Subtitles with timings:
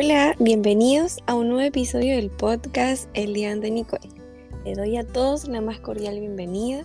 [0.00, 4.08] Hola, bienvenidos a un nuevo episodio del podcast El Día de Nicole.
[4.64, 6.84] Le doy a todos la más cordial bienvenida,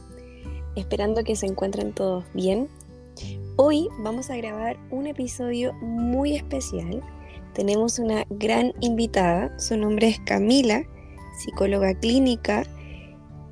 [0.76, 2.70] esperando que se encuentren todos bien.
[3.56, 7.04] Hoy vamos a grabar un episodio muy especial.
[7.54, 10.82] Tenemos una gran invitada, su nombre es Camila,
[11.38, 12.64] psicóloga clínica,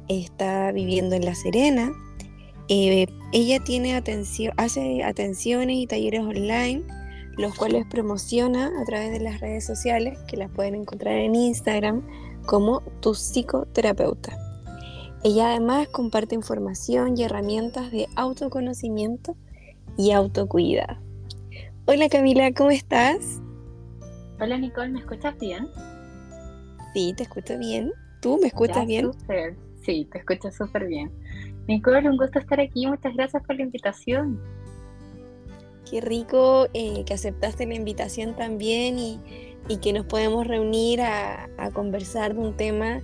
[0.07, 1.91] está viviendo en La Serena.
[2.67, 6.83] Eh, ella tiene atención, hace atenciones y talleres online
[7.37, 12.05] los cuales promociona a través de las redes sociales, que las pueden encontrar en Instagram
[12.45, 14.37] como tu psicoterapeuta.
[15.23, 19.35] Ella además comparte información y herramientas de autoconocimiento
[19.97, 20.97] y autocuidado.
[21.85, 23.39] Hola Camila, ¿cómo estás?
[24.39, 25.67] Hola Nicole, ¿me escuchas bien?
[26.93, 27.91] Sí, te escucho bien.
[28.21, 29.11] ¿Tú me escuchas bien?
[29.83, 31.11] Sí, te escucho súper bien.
[31.67, 32.87] Nicole, un gusto estar aquí.
[32.87, 34.39] Muchas gracias por la invitación.
[35.89, 39.19] Qué rico eh, que aceptaste la invitación también y,
[39.81, 42.99] que nos podemos reunir a, conversar de un tema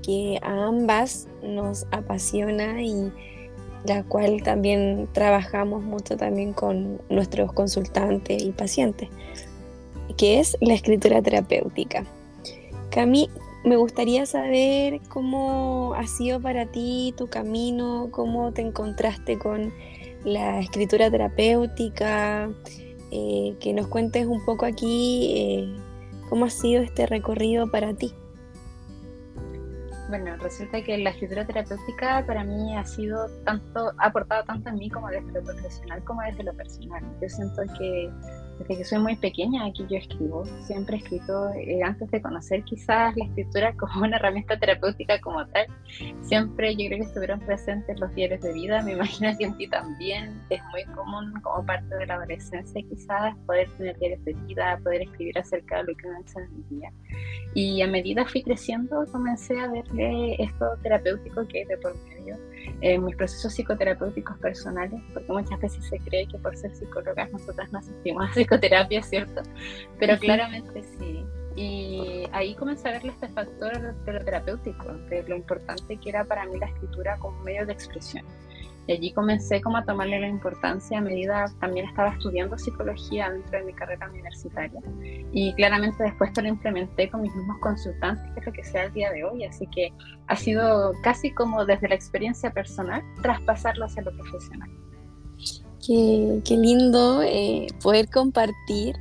[0.00, 3.10] que a ambas nos apasiona y
[3.84, 9.08] la cual también trabajamos mucho también con nuestros consultantes y pacientes,
[10.16, 12.04] que es la escritura terapéutica.
[12.90, 13.28] Cami,
[13.64, 19.72] me gustaría saber cómo ha sido para ti tu camino, cómo te encontraste con
[20.24, 22.50] la escritura terapéutica,
[23.10, 25.76] eh, que nos cuentes un poco aquí eh,
[26.28, 28.12] cómo ha sido este recorrido para ti.
[30.08, 34.76] Bueno, resulta que la escritura terapéutica para mí ha sido tanto, ha aportado tanto en
[34.76, 37.02] mí como desde lo profesional como desde lo personal.
[37.22, 38.10] Yo siento que
[38.58, 42.62] desde que soy muy pequeña aquí yo escribo, siempre he escrito, eh, antes de conocer
[42.64, 45.66] quizás la escritura como una herramienta terapéutica como tal,
[46.22, 49.68] siempre yo creo que estuvieron presentes los diarios de vida, me imagino que en ti
[49.68, 54.78] también es muy común como parte de la adolescencia quizás poder tener diarios de vida,
[54.82, 56.92] poder escribir acerca de lo que uno se día.
[57.54, 62.36] Y a medida fui creciendo comencé a verle esto terapéutico que hay de por medio
[62.80, 67.72] en mis procesos psicoterapéuticos personales, porque muchas veces se cree que por ser psicólogas nosotras
[67.72, 69.42] no asistimos a psicoterapia, ¿cierto?
[69.98, 71.24] Pero claramente sí.
[71.56, 76.24] Y ahí comencé a verle este factor de lo terapéutico, de lo importante que era
[76.24, 78.24] para mí la escritura como medio de expresión.
[78.86, 83.58] Y allí comencé como a tomarle la importancia a medida también estaba estudiando psicología dentro
[83.58, 84.80] de mi carrera universitaria.
[85.32, 88.84] Y claramente después te lo implementé con mis mismos consultantes, que es lo que sea
[88.84, 89.44] el día de hoy.
[89.44, 89.90] Así que
[90.26, 94.68] ha sido casi como desde la experiencia personal traspasarlo hacia lo profesional.
[95.86, 98.96] Qué, qué lindo eh, poder compartir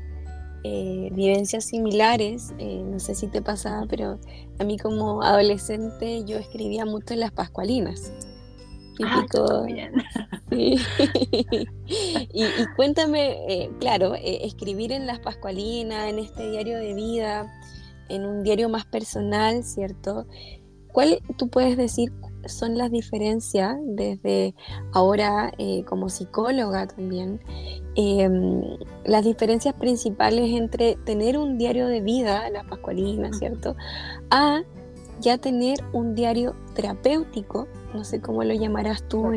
[0.64, 2.54] eh, vivencias similares.
[2.58, 4.18] Eh, no sé si te pasaba, pero
[4.60, 8.14] a mí como adolescente yo escribía mucho en las Pascualinas
[8.94, 9.66] típico.
[12.34, 12.46] y,
[12.76, 17.52] cuéntame, eh, claro, eh, escribir en las Pascualinas, en este diario de vida,
[18.10, 20.28] en un diario más personal, ¿cierto?
[20.92, 22.14] ¿Cuál tú puedes decir
[22.46, 24.54] son las diferencias desde
[24.92, 27.42] ahora eh, como psicóloga también?
[27.96, 28.62] Em,
[29.06, 33.76] las diferencias principales entre tener un diario de vida, las Pascualinas, ¿cierto?
[34.30, 34.62] A
[35.20, 39.32] ya tener un diario terapéutico no sé cómo lo llamarás tú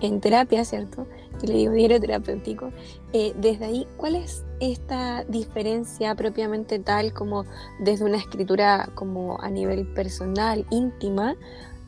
[0.00, 1.06] en, terapia, ¿cierto?
[1.40, 2.70] Yo le digo diario terapéutico.
[3.12, 7.44] Eh, desde ahí, ¿cuál es esta diferencia propiamente tal como
[7.80, 11.36] desde una escritura como a nivel personal, íntima,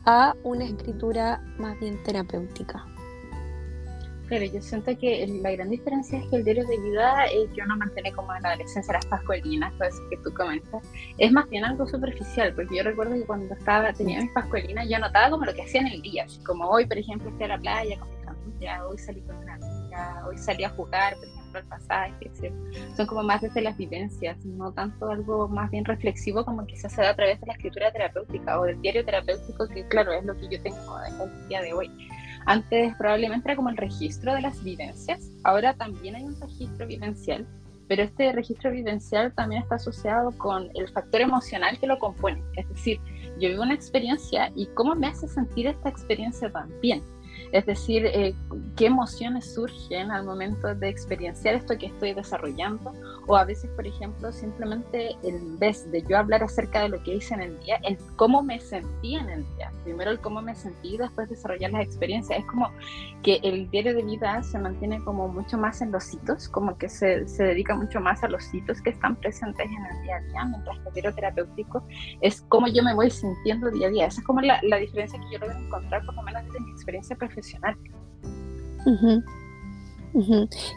[0.05, 2.85] a una escritura más bien terapéutica?
[4.27, 7.61] Pero yo siento que la gran diferencia es que el diario de vida eh, que
[7.61, 10.83] uno mantiene como en la adolescencia, las pascualinas, todo eso que tú comentas,
[11.17, 14.97] es más bien algo superficial, porque yo recuerdo que cuando estaba, tenía mis pascualinas, yo
[14.97, 17.59] anotaba como lo que hacía en el día, como hoy, por ejemplo, fui a la
[17.59, 21.59] playa con mi familia, hoy salí con una amiga, hoy salí a jugar, por ejemplo,
[21.59, 22.31] al pasaje,
[22.97, 27.01] son como más desde las vivencias, no tanto algo más bien reflexivo como quizás se
[27.01, 30.35] da a través de la escritura terapéutica o del diario terapéutico, que claro, es lo
[30.35, 31.91] que yo tengo en el día de hoy.
[32.45, 37.45] Antes probablemente era como el registro de las vivencias, ahora también hay un registro vivencial,
[37.87, 42.67] pero este registro vivencial también está asociado con el factor emocional que lo compone, es
[42.69, 42.99] decir,
[43.39, 47.01] yo vivo una experiencia y cómo me hace sentir esta experiencia también.
[47.55, 48.35] Es decir, eh,
[48.75, 52.91] qué emociones surgen al momento de experienciar esto que estoy desarrollando.
[53.27, 57.15] O a veces, por ejemplo, simplemente en vez de yo hablar acerca de lo que
[57.15, 59.71] hice en el día, el cómo me sentí en el día.
[59.85, 62.39] Primero el cómo me sentí, después desarrollar las experiencias.
[62.39, 62.69] Es como
[63.23, 66.89] que el diario de vida se mantiene como mucho más en los hitos, como que
[66.89, 70.21] se, se dedica mucho más a los hitos que están presentes en el día a
[70.21, 71.87] día, mientras que el diario terapéutico
[72.19, 74.05] es cómo yo me voy sintiendo día a día.
[74.07, 76.71] Esa es como la, la diferencia que yo logro encontrar, por lo menos desde mi
[76.71, 77.44] experiencia profesional.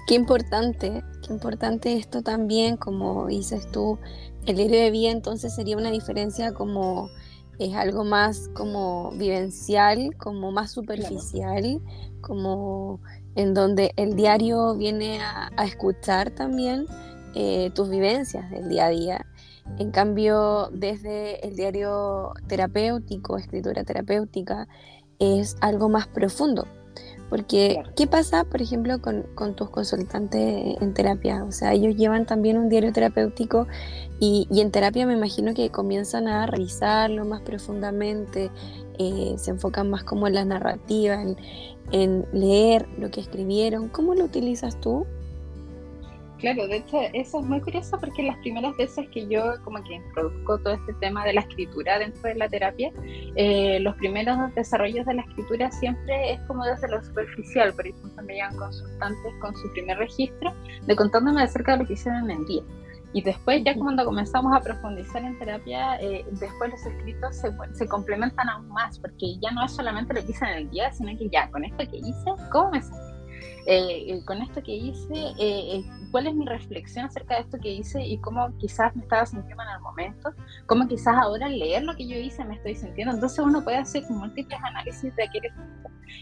[0.07, 3.99] Qué importante, qué importante esto también, como dices tú,
[4.47, 7.09] el diario de vida entonces sería una diferencia como
[7.59, 11.81] es algo más como vivencial, como más superficial,
[12.21, 13.01] como
[13.35, 16.87] en donde el diario viene a, escuchar también
[17.35, 19.27] eh, tus vivencias del día a día.
[19.79, 24.67] En cambio, desde el diario terapéutico, escritura terapéutica,
[25.19, 26.67] es algo más profundo.
[27.29, 31.45] Porque, ¿qué pasa, por ejemplo, con, con, tus consultantes en terapia?
[31.45, 33.67] O sea, ellos llevan también un diario terapéutico
[34.19, 38.51] y, y en terapia me imagino que comienzan a revisarlo más profundamente,
[38.99, 41.37] eh, se enfocan más como en la narrativa, en,
[41.93, 43.89] en leer lo que escribieron.
[43.89, 45.07] ¿Cómo lo utilizas tú?
[46.39, 49.95] Claro, de hecho eso es muy curioso porque las primeras veces que yo como que
[49.95, 52.93] introduzco todo este tema de la escritura dentro de la terapia,
[53.35, 58.23] eh, los primeros desarrollos de la escritura siempre es como desde lo superficial, por ejemplo
[58.23, 60.55] me llegan consultantes con su primer registro
[60.87, 62.63] de contándome acerca de lo que hicieron en el día.
[63.15, 67.89] Y después ya cuando comenzamos a profundizar en terapia, eh, después los escritos se, se,
[67.89, 71.17] complementan aún más, porque ya no es solamente lo que hice en el día, sino
[71.19, 73.18] que ya con esto que hice, ¿cómo me sentí?
[73.71, 78.03] Eh, con esto que hice, eh, cuál es mi reflexión acerca de esto que hice
[78.03, 80.31] y cómo quizás me estaba sintiendo en el momento,
[80.65, 83.13] cómo quizás ahora al leer lo que yo hice me estoy sintiendo.
[83.13, 85.51] Entonces uno puede hacer múltiples análisis de aquello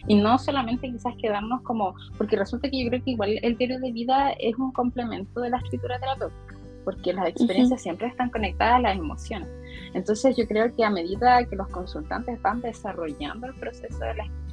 [0.09, 3.79] y no solamente quizás quedarnos como, porque resulta que yo creo que igual el diario
[3.79, 8.77] de vida es un complemento de la escritura terapéutica porque las experiencias siempre están conectadas
[8.77, 9.49] a las emociones.
[9.93, 14.25] Entonces yo creo que a medida que los consultantes van desarrollando el proceso de la
[14.25, 14.46] escritura,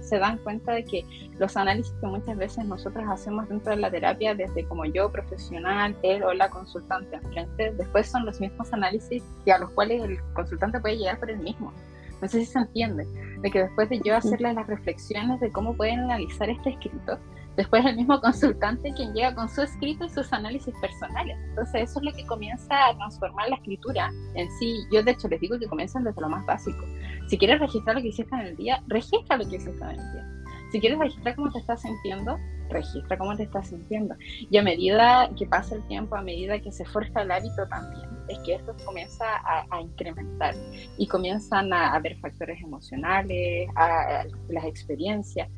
[0.00, 1.04] se dan cuenta de que
[1.38, 5.96] los análisis que muchas veces nosotros hacemos dentro de la terapia, desde como yo profesional,
[6.02, 10.18] él o la consultante enfrente, después son los mismos análisis y a los cuales el
[10.34, 11.72] consultante puede llegar por él mismo.
[12.20, 13.06] No sé si se entiende,
[13.40, 17.18] de que después de yo hacerles las reflexiones de cómo pueden analizar este escrito,
[17.56, 21.36] Después el mismo consultante quien llega con su escrito y sus análisis personales.
[21.48, 24.76] Entonces eso es lo que comienza a transformar la escritura en sí.
[24.92, 26.84] Yo de hecho les digo que comiencen desde lo más básico.
[27.28, 30.12] Si quieres registrar lo que hiciste en el día, registra lo que hiciste en el
[30.12, 30.32] día.
[30.70, 32.38] Si quieres registrar cómo te estás sintiendo,
[32.68, 34.14] registra cómo te estás sintiendo.
[34.50, 38.10] Y a medida que pasa el tiempo, a medida que se forja el hábito también,
[38.28, 39.24] es que esto comienza
[39.70, 40.54] a, incrementar
[40.98, 45.48] y comienzan a haber factores emocionales, a las experiencias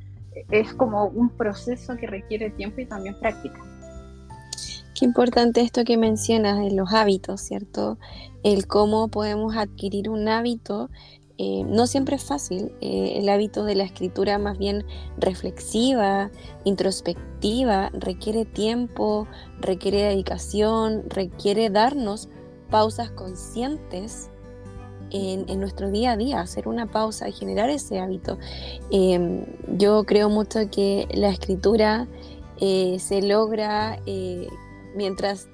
[0.50, 3.61] es como un proceso que requiere tiempo y también práctica.
[4.99, 7.99] Qué importante esto que mencionas de los hábitos, ¿cierto?
[8.43, 10.90] El cómo podemos adquirir un hábito.
[11.37, 12.73] Eh, no siempre es fácil.
[12.81, 14.85] Eh, el hábito de la escritura más bien
[15.17, 16.32] reflexiva,
[16.64, 19.29] introspectiva, requiere tiempo,
[19.61, 22.29] requiere dedicación, requiere darnos
[22.69, 24.31] pausas conscientes
[25.11, 28.39] en, nuestro día a día, hacer una pausa y generar ese hábito.
[28.91, 29.45] Em,
[29.77, 32.07] yo creo mucho que la escritura
[32.61, 34.49] eh, se logra eh,
[34.95, 35.49] mientras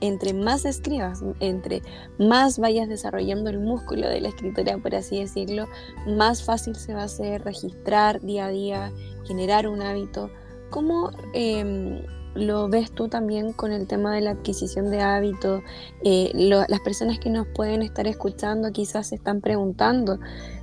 [0.00, 1.82] entre más escribas, entre
[2.18, 5.66] más vayas desarrollando el músculo de la escritura, por así decirlo,
[6.06, 8.92] más fácil se va a hacer registrar día a día,
[9.26, 10.30] generar un hábito.
[10.70, 12.02] ¿Cómo em,
[12.34, 15.62] lo ves tú también con el tema de la adquisición de hábitos.
[16.04, 20.18] Eh, las personas que nos pueden estar escuchando quizás se están preguntando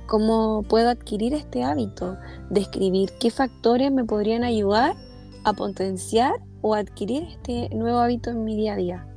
[0.06, 2.16] cómo puedo adquirir este hábito
[2.50, 4.94] de escribir, qué factores me podrían ayudar
[5.44, 9.11] a potenciar o adquirir este nuevo hábito en mi día a día.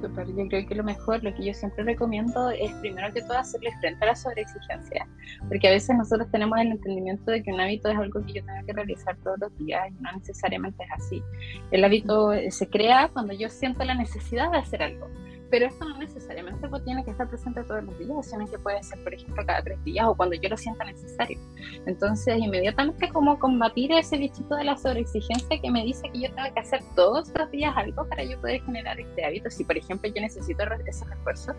[0.00, 3.38] Super, yo creo que lo mejor, lo que yo siempre recomiendo es primero que todo
[3.38, 5.08] hacerle frente a la sobreexigencia,
[5.48, 8.44] porque a veces nosotros tenemos el entendimiento de que un hábito es algo que yo
[8.44, 11.22] tengo que realizar todos los días y no necesariamente es así.
[11.70, 15.08] El hábito se crea cuando yo siento la necesidad de hacer algo.
[15.50, 19.02] Pero esto no necesariamente tiene que estar presente todos los días, sino que puede ser,
[19.02, 21.38] por ejemplo, cada tres días o cuando yo lo sienta necesario.
[21.86, 26.52] Entonces, inmediatamente como combatir ese bichito de la sobreexigencia que me dice que yo tengo
[26.52, 29.50] que hacer todos los días algo para yo poder generar este hábito.
[29.50, 31.52] Si, por ejemplo, yo necesito ese refuerzo,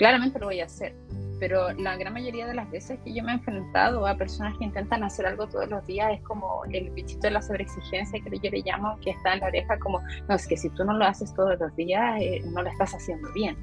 [0.00, 0.96] claramente lo voy a hacer
[1.40, 4.64] pero la gran mayoría de las veces que yo me he enfrentado a personas que
[4.64, 8.50] intentan hacer algo todos los días es como el bichito de la sobreexigencia que yo
[8.50, 11.06] le llamo, que está en la oreja como, no, es que si tú no lo
[11.06, 13.56] haces todos los días, eh, no lo estás haciendo bien.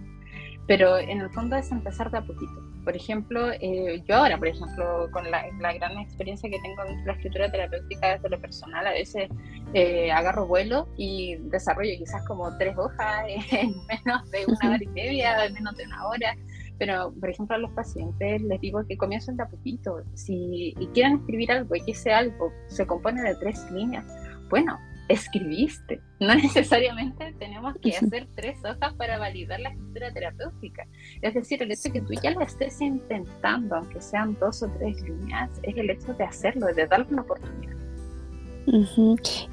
[0.66, 2.77] Pero en el fondo es empezar de a poquito.
[2.88, 7.12] Por ejemplo, eh, yo ahora, por ejemplo, con la, gran experiencia que tengo en la
[7.12, 9.30] escritura terapéutica desde lo personal, a veces
[9.74, 14.88] eh, agarro vuelo y desarrollo quizás como tres hojas en menos de una hora y
[14.88, 16.38] media, en menos de una hora.
[16.80, 20.04] Pero, por ejemplo, a los pacientes les digo que comiencen de a poquito.
[20.14, 24.06] Si quieren escribir algo y que ese algo se compone de tres líneas,
[24.50, 26.02] bueno, escribiste.
[26.20, 30.88] No necesariamente tenemos que hacer tres hojas para validar la escritura terapéutica.
[31.22, 34.70] Es decir, el hecho de que tú ya lo estés intentando, aunque sean dos o
[34.78, 37.78] tres líneas, es el hecho de hacerlo, de darle una oportunidad.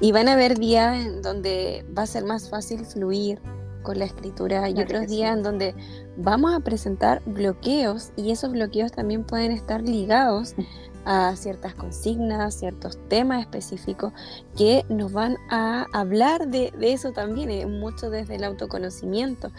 [0.01, 3.39] Y van a haber días en donde va a ser más fácil fluir
[3.81, 5.73] con la escritura y otros días en donde
[6.17, 10.55] vamos a presentar bloqueos y esos bloqueos también pueden estar ligados
[11.05, 14.11] a ciertas consignas, ciertos temas específicos
[14.57, 19.51] que nos van a hablar de, eso también, eh, mucho desde el autoconocimiento.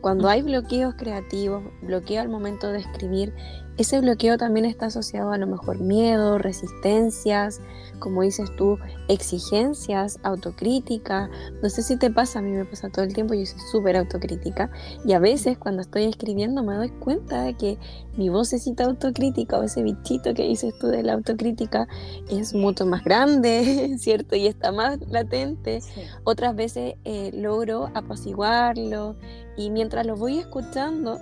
[0.00, 3.34] Cuando hay bloqueos creativos, bloqueo al momento de escribir,
[3.76, 7.60] ese bloqueo también está asociado a lo mejor miedo, resistencias,
[7.98, 8.78] como dices tú,
[9.08, 11.28] exigencias, autocrítica.
[11.62, 13.96] No sé si te pasa, a mí me pasa todo el tiempo, yo soy súper
[13.96, 14.70] autocrítica
[15.04, 17.78] y a veces cuando estoy escribiendo me doy cuenta de que
[18.16, 21.88] mi vocecita autocrítica o ese bichito que dices tú de la autocrítica
[22.30, 24.36] es mucho más grande, ¿cierto?
[24.36, 25.80] Y está más latente.
[26.24, 29.16] Otras veces eh, logro apaciguarlo
[29.56, 31.18] y mientras lo voy escuchando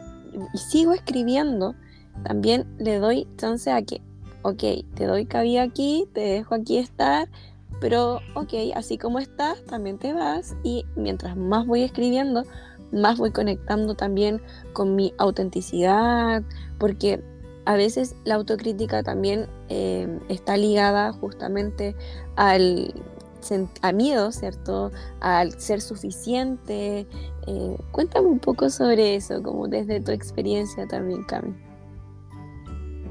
[0.53, 1.75] y sigo escribiendo,
[2.25, 4.01] también le doy chance a que
[4.43, 4.63] ok,
[4.95, 7.29] te doy cabida aquí, te dejo aquí estar,
[7.81, 12.45] pero ok, así como estás, también te vas y mientras más voy escribiendo,
[12.93, 14.41] más voy conectando también
[14.73, 16.43] con mi autenticidad,
[16.79, 17.23] porque
[17.65, 21.95] a veces la autocrítica también eh, está ligada justamente
[22.37, 22.93] al
[23.81, 24.93] a miedo, ¿cierto?
[25.19, 27.09] Al ser suficiente.
[27.49, 31.53] Eh, cuéntame un poco sobre eso, como desde tu experiencia también, Cami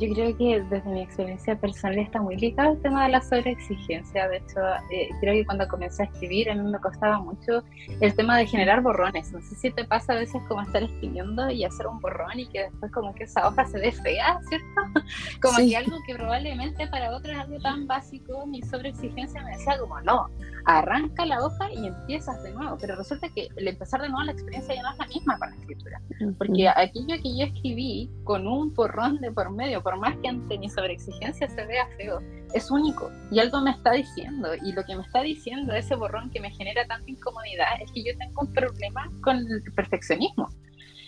[0.01, 4.27] yo creo que desde mi experiencia personal está muy ligado el tema de la sobreexigencia.
[4.29, 4.59] De hecho,
[4.91, 7.63] eh, creo que cuando comencé a escribir a mí me costaba mucho
[7.99, 9.31] el tema de generar borrones.
[9.31, 12.47] No sé si te pasa a veces como estar escribiendo y hacer un borrón y
[12.47, 14.65] que después como que esa hoja se ve fea, ¿cierto?
[15.41, 19.77] Como que algo que probablemente para otros es algo tan básico, mi sobreexigencia me decía
[19.79, 20.27] como, no,
[20.65, 22.77] arranca la hoja y empiezas de nuevo.
[22.79, 25.49] Pero resulta que el empezar de nuevo la experiencia ya no es la misma con
[25.49, 26.01] la escritura.
[26.37, 30.57] Porque aquello que yo escribí con un borrón de por medio, por más que ante
[30.57, 32.21] mi sobreexigencia se vea feo,
[32.53, 34.49] es único y algo me está diciendo.
[34.55, 38.03] Y lo que me está diciendo ese borrón que me genera tanta incomodidad es que
[38.03, 40.49] yo tengo un problema con el perfeccionismo.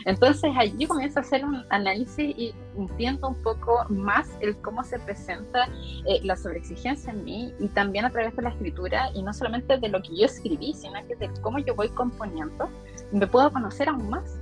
[0.05, 4.99] Entonces allí comienzo a hacer un análisis y entiendo un poco más el cómo se
[4.99, 5.67] presenta
[6.05, 9.77] eh, la sobreexigencia en mí y también a través de la escritura y no solamente
[9.77, 12.69] de lo que yo escribí, sino que de cómo yo voy componiendo,
[13.11, 14.39] me puedo conocer aún más.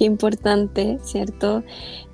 [0.00, 1.62] Qué importante, ¿cierto?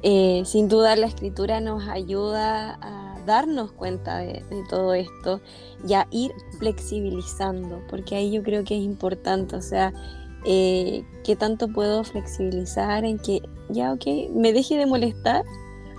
[0.02, 5.40] Eh, sin duda la escritura nos ayuda a darnos cuenta de, todo esto
[5.86, 9.92] y a ir flexibilizando, porque ahí yo creo que es importante, o sea,
[10.44, 15.44] eh, qué tanto puedo flexibilizar en que ya, ok, me deje de molestar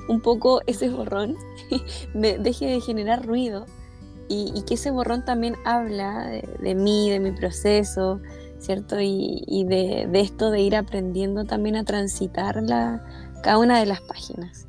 [0.09, 1.37] un poco ese borrón,
[2.13, 3.65] me deje de generar ruido
[4.27, 6.27] y, que ese borrón también habla
[6.59, 8.19] de mí, de mi proceso,
[8.59, 8.97] ¿cierto?
[8.99, 13.03] Y, de, esto de ir aprendiendo también a transitar la,
[13.43, 14.67] cada una de las páginas.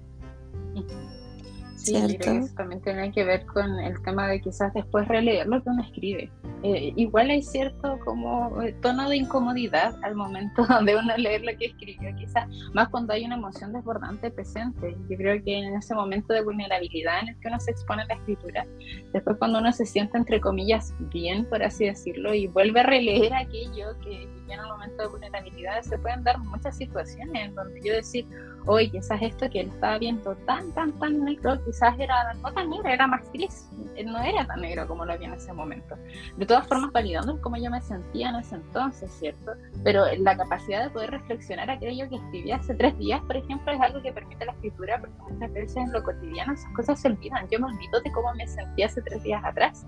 [1.89, 5.71] Sí, eso también tiene que ver con el tema de quizás después releer lo que
[5.71, 6.31] uno escribe.
[6.63, 11.57] Eh, igual hay cierto como eh, tono de incomodidad al momento de uno leer lo
[11.57, 14.97] que escribió, quizás más cuando hay una emoción desbordante presente.
[15.09, 18.07] Yo creo que en ese momento de vulnerabilidad en el que uno se expone a
[18.07, 18.67] la escritura,
[19.13, 23.35] después cuando uno se siente entre comillas bien, por así decirlo, y vuelve a releer
[23.35, 27.93] aquello que en un momento de vulnerabilidad, se pueden dar muchas situaciones en donde yo
[27.95, 28.27] decir,
[28.69, 32.69] oye, quizás esto que él estaba viendo tan, tan, tan negro, quizás era no tan
[32.69, 33.69] negro, era más gris,
[34.05, 35.97] no era tan negro como lo había en ese momento.
[36.37, 39.53] De todas formas, validando cómo yo me sentía en ese entonces, ¿cierto?
[39.83, 43.81] Pero la capacidad de poder reflexionar aquello que escribí hace tres días, por ejemplo, es
[43.81, 47.49] algo que permite la escritura, porque muchas veces en lo cotidiano esas cosas se olvidan.
[47.51, 49.87] Yo me olvido de cómo me sentía hace tres días atrás.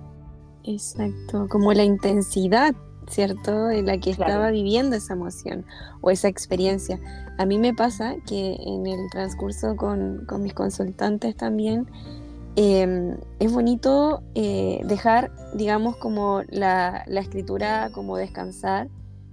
[0.65, 2.75] Exacto, como la intensidad
[3.11, 3.71] ¿cierto?
[3.71, 5.67] En la que estaba viviendo esa emoción
[6.00, 7.00] o esa experiencia.
[7.38, 11.87] A mí me pasa que en el transcurso con, mis consultantes también
[12.57, 18.88] em, es bonito eh, dejar, digamos, como la, escritura como descansar,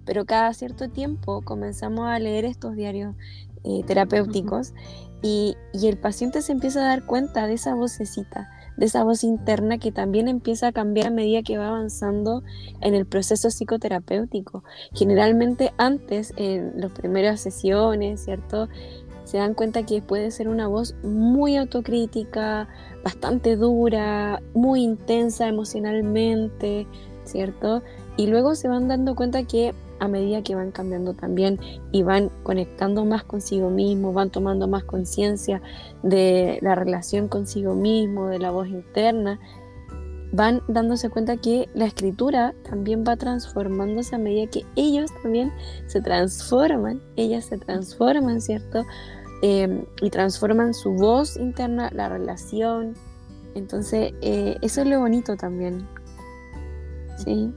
[0.06, 3.16] pero cada cierto tiempo comenzamos a leer estos diarios
[3.64, 4.74] eh, terapéuticos
[5.22, 9.24] y, y el paciente se empieza a dar cuenta de esa vocecita de esa voz
[9.24, 12.44] interna que también empieza a cambiar a medida que va avanzando
[12.82, 14.64] en el proceso psicoterapéutico.
[14.94, 18.70] Generalmente antes, en las primeras sesiones, ¿cierto?
[19.24, 22.70] Se dan cuenta que puede ser una voz muy autocrítica,
[23.04, 26.88] bastante dura, muy intensa emocionalmente,
[27.26, 27.84] ¿cierto?
[28.16, 31.60] Y luego se van dando cuenta que a medida que van cambiando también
[31.92, 35.62] y van conectando más consigo mismo, van tomando más conciencia
[36.04, 39.40] de la relación consigo mismo, de la voz interna,
[40.32, 45.52] van dándose cuenta que la escritura también va transformándose a medida que ellos también
[45.88, 48.86] se transforman, ellas se transforman, ¿cierto?
[49.42, 52.96] Em, y transforman su voz interna, la relación,
[53.56, 55.88] Entonces, eh, eso es lo bonito también.
[57.18, 57.52] Sí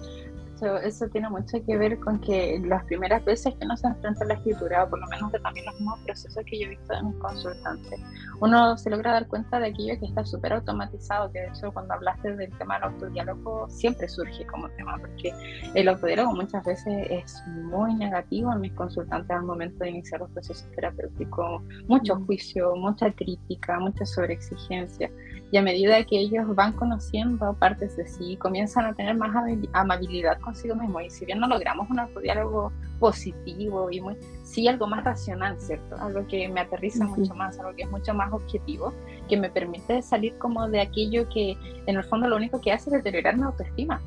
[0.63, 4.29] eso tiene mucho que ver con que las primeras veces que uno se enfrenta a
[4.29, 6.95] la escritura, o por lo menos de también los mismos procesos que yo he visto
[6.95, 8.01] de mis consultantes,
[8.41, 11.95] uno se logra dar cuenta de aquello que está súper automatizado, que de hecho cuando
[11.95, 15.33] hablaste del tema del autodiálogo siempre surge como tema, porque
[15.75, 20.31] el autodiálogo muchas veces es muy negativo en mis consultantes al momento de iniciar los
[20.31, 22.27] procesos terapéuticos, mucho mm.
[22.27, 25.11] juicio, mucha crítica, mucha sobreexigencia.
[25.53, 29.35] Y a medida que ellos van conociendo partes de sí, comienzan a tener más
[29.73, 31.03] amabilidad consigo mismos.
[31.05, 35.97] Y si bien no logramos un diálogo positivo y muy, sí algo más racional, ¿cierto?
[35.97, 38.93] Algo que me aterriza mucho más, algo que es mucho más objetivo,
[39.29, 42.91] que me permite salir como de aquello que en el fondo lo único que hace
[42.91, 44.01] es deteriorar mi autoestima.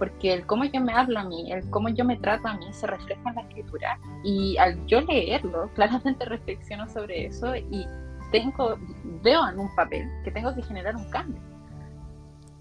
[0.00, 2.72] Porque el cómo yo me hablo a mí, el cómo yo me trato a mí,
[2.72, 3.98] se refleja en la escritura.
[4.24, 7.86] Y al yo leerlo, claramente reflexiono sobre eso y
[8.30, 8.78] tengo,
[9.22, 11.40] veo en un papel que tengo que generar un cambio.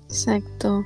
[0.05, 0.85] Exacto.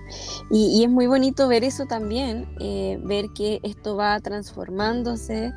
[0.49, 5.53] Y, es muy bonito ver eso también, eh, ver que esto va transformándose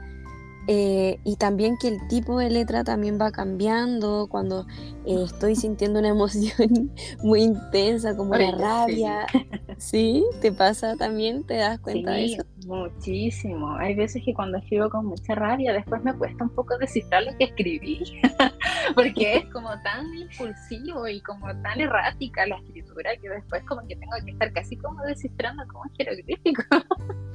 [0.66, 4.66] eh, y también que el tipo de letra también va cambiando cuando
[5.04, 6.92] eh, estoy sintiendo una emoción
[7.23, 9.26] muy intensa como la rabia.
[9.78, 10.25] Sí.
[10.40, 11.44] ¿Te pasa también?
[11.44, 12.44] ¿Te das cuenta de eso?
[12.66, 13.76] Muchísimo.
[13.76, 17.37] Hay veces que cuando escribo con mucha rabia, después me cuesta un poco descifrar lo
[17.37, 18.21] que escribí,
[18.94, 23.97] porque es como tan impulsivo y como tan errática la escritura que después como que
[23.97, 26.62] tengo que estar casi como descifrando como jeroglífico.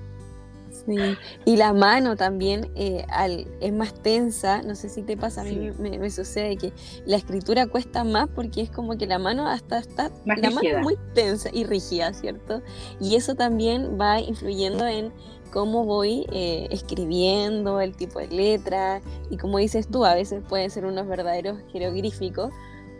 [0.89, 0.97] Sí,
[1.45, 5.43] y la mano también eh, al, es más tensa, no sé si te pasa, a
[5.43, 6.73] mí me, sucede que
[7.05, 10.97] la escritura cuesta más porque es como que la mano hasta está, la mano muy
[11.13, 12.63] tensa y rígida, ¿cierto?
[12.99, 15.13] Y eso también va influyendo en
[15.51, 20.71] cómo voy eh, escribiendo, el tipo de letra, y como dices tú, a veces pueden
[20.71, 22.51] ser unos verdaderos jeroglíficos,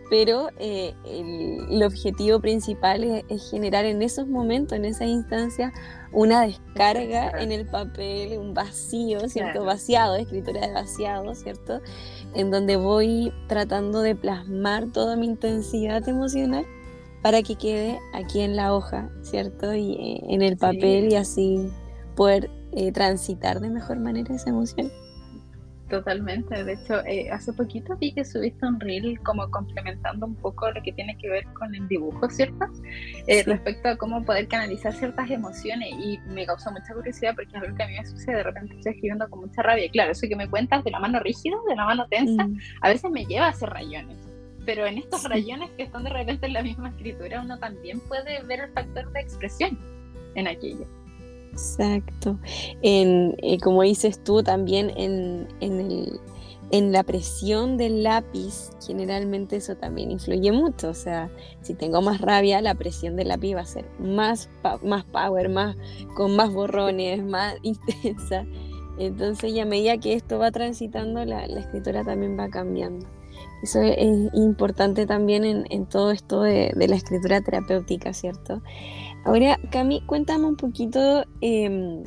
[0.10, 5.72] pero eh, el, objetivo principal es, generar en esos momentos, en esa instancia,
[6.12, 9.64] una descarga en el papel, un vacío, ¿cierto?
[9.64, 11.82] Vaciado, escritura de vaciado, ¿cierto?
[12.34, 16.66] En donde voy tratando de plasmar toda mi intensidad emocional
[17.22, 19.74] para que quede aquí en la hoja, ¿cierto?
[19.74, 21.70] Y eh, en el papel y así
[22.16, 24.92] poder eh, transitar de mejor manera esa emoción.
[25.90, 30.70] Totalmente, de hecho, eh, hace poquito vi que subiste un reel como complementando un poco
[30.70, 32.66] lo que tiene que ver con el dibujo, ¿cierto?
[33.26, 37.64] Eh, respecto a cómo poder canalizar ciertas emociones y me causó mucha curiosidad porque es
[37.64, 40.12] algo que a mí me sucede, de repente estoy escribiendo con mucha rabia y claro,
[40.12, 42.58] eso que me cuentas de la mano rígida, de la mano tensa, mm.
[42.82, 44.18] a veces me lleva a hacer rayones.
[44.66, 48.44] Pero en estos rayones que están de repente en la misma escritura, uno también puede
[48.44, 49.80] ver el factor de expresión
[50.36, 50.86] en aquello.
[51.52, 52.38] Exacto.
[52.82, 56.20] En, eh, como dices tú, también en, el,
[56.72, 60.90] en la presión del lápiz, generalmente eso también influye mucho.
[60.90, 61.30] O sea,
[61.62, 64.50] si tengo más rabia, la presión del lápiz va a ser más,
[64.84, 65.76] más power, más,
[66.16, 68.46] con más borrones, más intensa.
[68.98, 73.08] Entonces, y a medida que esto va transitando, la, escritura también va cambiando.
[73.64, 78.62] Eso es, importante también en, todo esto de, de, la escritura terapéutica, ¿cierto?
[79.26, 82.04] Ahora, Cami, cuéntame un poquito em,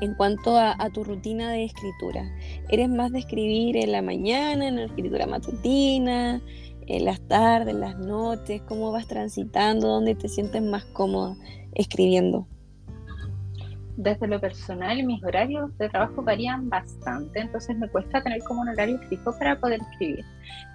[0.00, 2.24] en cuanto a, tu rutina de escritura.
[2.68, 6.40] ¿Eres más de escribir en la mañana, en la escritura matutina,
[6.86, 8.62] en las tardes, en las noches?
[8.62, 9.88] ¿Cómo vas transitando?
[9.88, 11.36] ¿Dónde te sientes más cómoda
[11.74, 12.46] escribiendo?
[13.98, 18.68] desde lo personal, mis horarios de trabajo varían bastante, entonces me cuesta tener como un
[18.68, 20.24] horario fijo para poder escribir.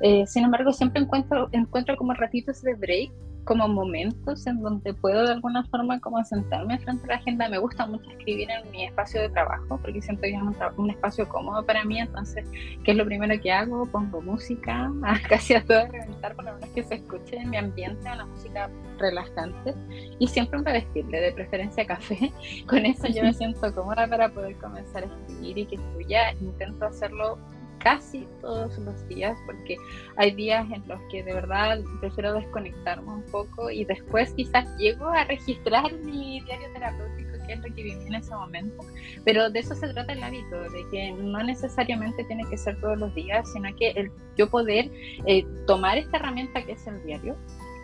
[0.02, 3.12] Eh, sin embargo, siempre encuentro, encuentro como ratitos de break
[3.43, 7.49] como momentos en donde puedo de alguna forma como sentarme frente a la agenda.
[7.49, 10.41] Me gusta mucho escribir en mi espacio de trabajo porque siento que es
[10.77, 11.99] un, espacio cómodo para mí.
[11.99, 12.47] Entonces,
[12.84, 13.86] ¿qué es lo primero que hago?
[13.86, 14.91] Pongo música,
[15.29, 18.69] casi a todo reventar, por lo menos que se escuche en mi ambiente, una música
[18.97, 19.73] relajante
[20.19, 22.32] y siempre un vestirle, de preferencia café.
[22.67, 26.32] Con eso yo me siento cómoda para poder comenzar a escribir y que fluya.
[26.41, 27.38] Intento hacerlo
[27.84, 29.76] casi todos los días, porque
[30.15, 35.08] hay días en los que de verdad prefiero desconectarme un poco y después quizás llego
[35.10, 38.86] a registrar mi diario terapéutico, que es lo que viví en ese momento.
[39.26, 42.98] Pero de eso se trata el hábito, de que no necesariamente tiene que ser todos
[42.98, 44.89] los días, sino que el, yo poder
[45.26, 47.36] eh, tomar esta herramienta que es el diario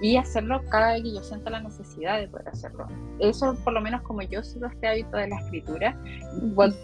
[0.01, 2.87] y hacerlo cada vez que yo sienta la necesidad de poder hacerlo.
[3.19, 5.97] Eso por lo menos como yo sigo este hábito de la escritura,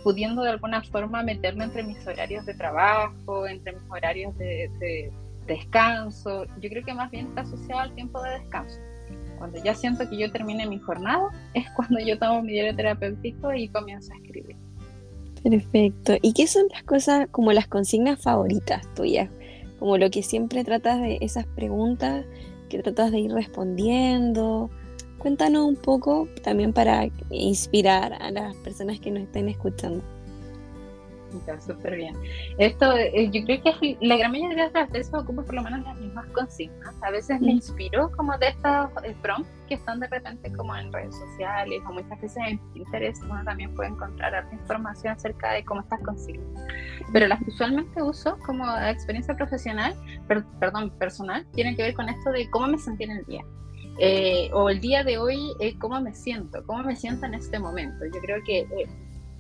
[0.03, 5.11] pudiendo de alguna forma meterme entre mis horarios de trabajo, entre mis horarios de,
[5.47, 6.45] descanso.
[6.59, 8.79] Yo creo que más bien está asociado al tiempo de descanso.
[9.37, 13.53] Cuando ya siento que yo termine mi jornada, es cuando yo tomo mi diario terapéutico
[13.53, 14.55] y comienzo a escribir.
[15.43, 16.15] Perfecto.
[16.23, 19.29] ¿Y qué son las cosas como las consignas favoritas tuyas?
[19.77, 22.25] Como lo que siempre tratas de esas preguntas
[22.69, 24.69] que tratas de ir respondiendo.
[25.17, 30.03] Cuéntanos un poco también para inspirar a las personas que nos estén escuchando.
[31.39, 32.15] Está súper bien.
[32.57, 35.83] Esto, eh, yo creo que la gran mayoría de las veces ocupo por lo menos
[35.83, 36.95] las mismas consignas.
[37.01, 40.91] A veces me inspiro como de estos eh, prompts que están de repente como en
[40.93, 43.23] redes sociales o muchas veces en Pinterest.
[43.23, 46.47] Uno también puede encontrar información acerca de cómo estas consignas.
[47.11, 49.93] Pero las que usualmente uso como experiencia profesional,
[50.59, 53.43] perdón, personal, tienen que ver con esto de cómo me sentí en el día.
[53.97, 55.39] Eh, o el día de hoy,
[55.79, 58.05] cómo me siento, cómo me siento en este momento.
[58.05, 58.67] Yo creo que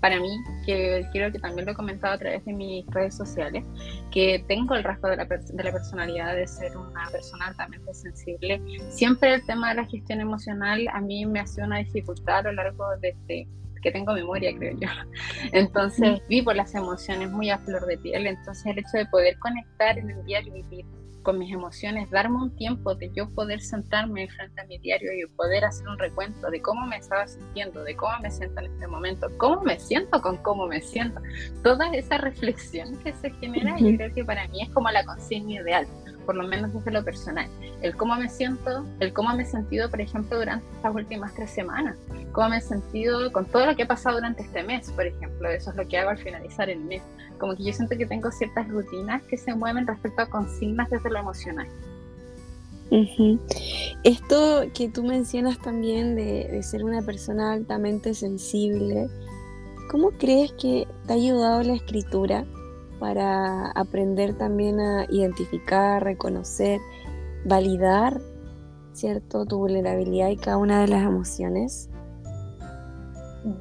[0.05, 0.37] para mí,
[0.67, 3.65] que creo que también lo he comentado a través de mis redes sociales,
[4.11, 8.61] que tengo el rasgo de la, de la personalidad de ser una persona altamente sensible.
[8.89, 12.41] Siempre el tema de la gestión emocional a mí me ha sido una dificultad a
[12.43, 13.47] lo largo de este
[13.81, 14.89] que tengo memoria, creo yo.
[15.53, 19.97] Entonces vivo las emociones muy a flor de piel, entonces el hecho de poder conectar
[19.97, 20.85] en el diario y vivir
[21.25, 25.25] con mis emociones, darme un tiempo de yo poder sentarme frente a mi diario y
[25.35, 28.87] poder hacer un recuento de cómo me estaba sintiendo, de cómo me siento en este
[28.87, 31.19] momento, cómo me siento con cómo me siento.
[31.63, 35.55] Toda esa reflexión que se genera, yo creo que para mí es como la consigna
[35.55, 35.87] ideal
[36.25, 37.47] por lo menos desde lo personal.
[37.81, 41.51] El cómo me siento, el cómo me he sentido, por ejemplo, durante estas últimas tres
[41.51, 41.97] semanas,
[42.31, 45.49] cómo me he sentido con todo lo que ha pasado durante este mes, por ejemplo,
[45.49, 47.01] eso es lo que hago al finalizar el mes.
[47.39, 51.09] Como que yo siento que tengo ciertas rutinas que se mueven respecto a consignas desde
[51.09, 51.67] lo emocional.
[54.03, 59.09] Esto que tú mencionas también de, de ser una persona altamente sensible,
[59.89, 62.45] ¿cómo crees que te ha ayudado la escritura
[62.99, 66.79] para aprender también a identificar, reconocer,
[67.45, 68.19] validar,
[68.93, 69.45] ¿cierto?
[69.45, 71.89] Tu vulnerabilidad y cada una de las emociones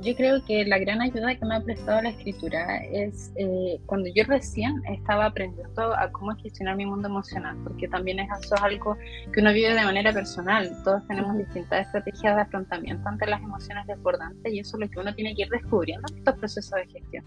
[0.01, 4.09] yo creo que la gran ayuda que me ha prestado la escritura es eh, cuando
[4.15, 8.63] yo recién estaba aprendiendo a cómo gestionar mi mundo emocional, porque también es, eso es
[8.63, 8.97] algo
[9.33, 10.71] que uno vive de manera personal.
[10.85, 15.01] Todos tenemos distintas estrategias de afrontamiento ante las emociones desbordantes y eso es lo que
[15.01, 17.25] uno tiene que ir descubriendo en estos procesos de gestión.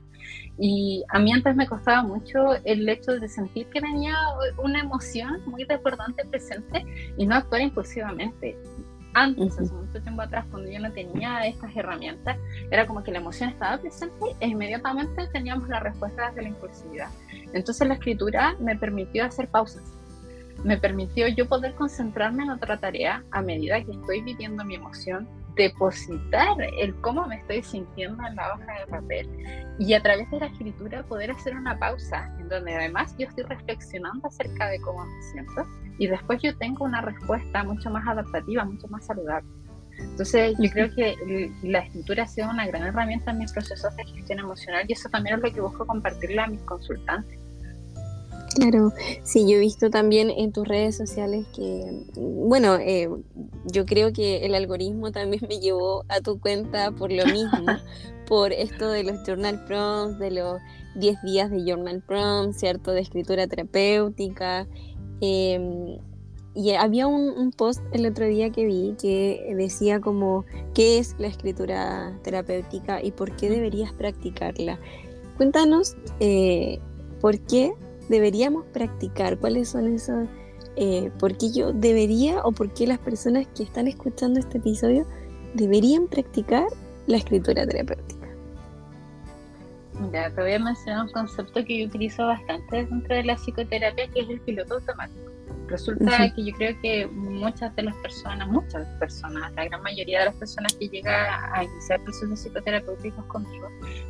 [0.58, 4.16] Y a mí antes me costaba mucho el hecho de sentir que tenía
[4.58, 6.84] una emoción muy desbordante presente
[7.18, 8.58] y no actuar impulsivamente
[9.22, 12.38] antes, hace mucho tiempo atrás, cuando yo no tenía estas herramientas,
[12.70, 17.10] era como que la emoción estaba presente e inmediatamente teníamos la respuesta desde la impulsividad.
[17.54, 19.84] Entonces la escritura me permitió hacer pausas,
[20.64, 25.28] me permitió yo poder concentrarme en otra tarea a medida que estoy viviendo mi emoción,
[25.58, 29.30] depositar el cómo me estoy sintiendo en la hoja de papel
[29.80, 33.44] y a través de la escritura poder hacer una pausa en donde además yo estoy
[33.44, 35.66] reflexionando acerca de cómo me siento
[35.98, 39.50] y después yo tengo una respuesta mucho más adaptativa, mucho más saludable.
[40.00, 41.16] Entonces yo creo que
[41.64, 45.10] la escritura ha sido una gran herramienta en mis procesos de gestión emocional y eso
[45.10, 47.40] también es lo que busco compartirle a mis consultantes.
[48.58, 48.92] Claro,
[49.22, 53.08] sí, yo he visto también en tus redes sociales que, bueno, eh,
[53.66, 57.66] yo creo que el algoritmo también me llevó a tu cuenta por lo mismo,
[58.28, 60.60] por esto de los journal prompts, de los
[60.96, 62.94] 10 días de journal prompts, ¿cierto?
[62.94, 64.68] De escritura terapéutica.
[65.22, 66.00] Em,
[66.56, 71.28] y había un, post el otro día que vi que decía como, ¿qué es la
[71.28, 74.80] escritura terapéutica y por qué deberías practicarla?
[75.38, 76.80] Cuéntanos eh,
[77.22, 77.74] por qué
[78.10, 79.38] deberíamos practicar?
[79.38, 80.28] ¿Cuáles son esos?
[80.76, 85.06] Eh, ¿Por qué yo debería o por qué las personas que están escuchando este episodio
[85.54, 86.68] deberían practicar
[87.08, 88.28] la escritura terapéutica?
[90.14, 94.08] Ya, te voy a mencionar un concepto que yo utilizo bastante dentro de la psicoterapia,
[94.10, 95.32] que es el piloto automático.
[95.68, 100.26] Resulta que yo creo que muchas de las personas, muchas personas, la gran mayoría de
[100.26, 103.68] las personas que llega a iniciar procesos psicoterapéuticos conmigo,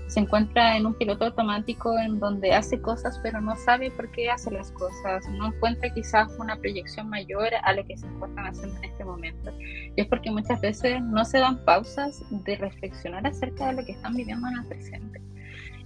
[0.07, 4.29] se encuentra en un piloto automático en donde hace cosas pero no sabe por qué
[4.29, 8.77] hace las cosas, no encuentra quizás una proyección mayor a lo que se encuentran haciendo
[8.77, 9.51] en este momento.
[9.59, 13.93] Y es porque muchas veces no se dan pausas de reflexionar acerca de lo que
[13.93, 15.21] están viviendo en el presente.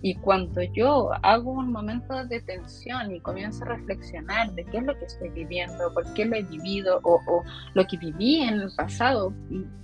[0.01, 4.83] Y cuando yo hago un momento de tensión y comienzo a reflexionar de qué es
[4.83, 8.71] lo que estoy viviendo, por qué lo he vivido o, lo que viví en el
[8.75, 9.33] pasado,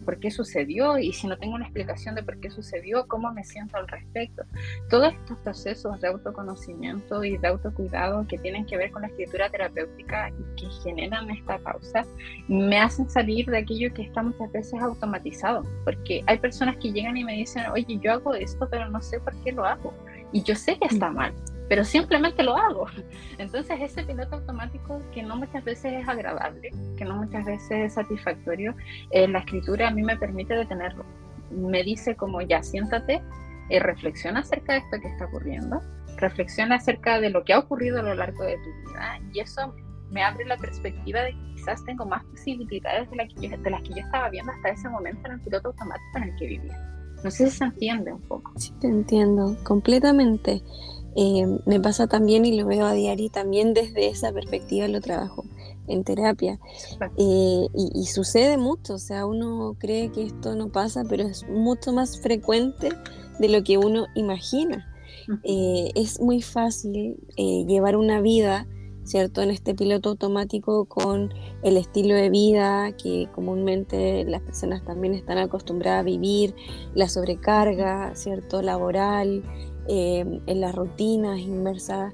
[0.05, 3.43] por qué sucedió y si no tengo una explicación de por qué sucedió, cómo me
[3.43, 4.43] siento al respecto.
[4.89, 9.49] Todos estos procesos de autoconocimiento y de autocuidado que tienen que ver con la escritura
[9.49, 12.05] terapéutica y que generan esta pausa,
[12.47, 15.63] me hacen salir de aquello que está muchas veces automatizado.
[15.83, 19.19] Porque hay personas que llegan y me dicen, oye, yo hago esto, pero no sé
[19.19, 19.93] por qué lo hago.
[20.31, 21.33] Y yo sé que está mal,
[21.69, 22.87] pero simplemente lo hago.
[23.37, 27.93] Entonces ese piloto automático que no muchas veces es agradable, que no muchas veces es
[27.93, 28.75] satisfactorio,
[29.11, 31.05] eh, la escritura a mí me permite detenerlo.
[31.51, 33.21] Me dice como ya siéntate,
[33.69, 35.81] eh, reflexiona acerca de esto que está ocurriendo,
[36.17, 39.73] reflexiona acerca de lo que ha ocurrido a lo largo de tu vida y eso
[40.09, 43.81] me abre la perspectiva de que quizás tengo más posibilidades de, la que de las
[43.81, 46.96] que yo estaba viendo hasta ese momento en el piloto automático en el que vivía.
[47.23, 48.51] No sé si se entiende un poco.
[48.57, 50.63] Sí, te entiendo completamente.
[51.15, 55.01] Eh, me pasa también y lo veo a diario y también desde esa perspectiva lo
[55.01, 55.45] trabajo
[55.87, 56.59] en terapia.
[57.17, 61.91] Eh, y, sucede mucho, o sea, uno cree que esto no pasa, pero es mucho
[61.91, 62.89] más frecuente
[63.39, 64.93] de lo que uno imagina.
[65.43, 68.67] Eh, es muy fácil llevar una vida
[69.07, 69.41] ¿cierto?
[69.41, 75.37] En este piloto automático con el estilo de vida que comúnmente las personas también están
[75.37, 76.53] acostumbradas a vivir,
[76.93, 78.61] la sobrecarga, ¿cierto?
[78.61, 79.43] Laboral,
[79.87, 82.13] eh, en las rutinas inmersas.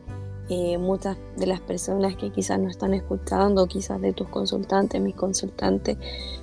[0.50, 5.16] Eh, muchas de las personas que quizás no están escuchando, quizás de tus consultantes, mis
[5.16, 5.98] consultantes,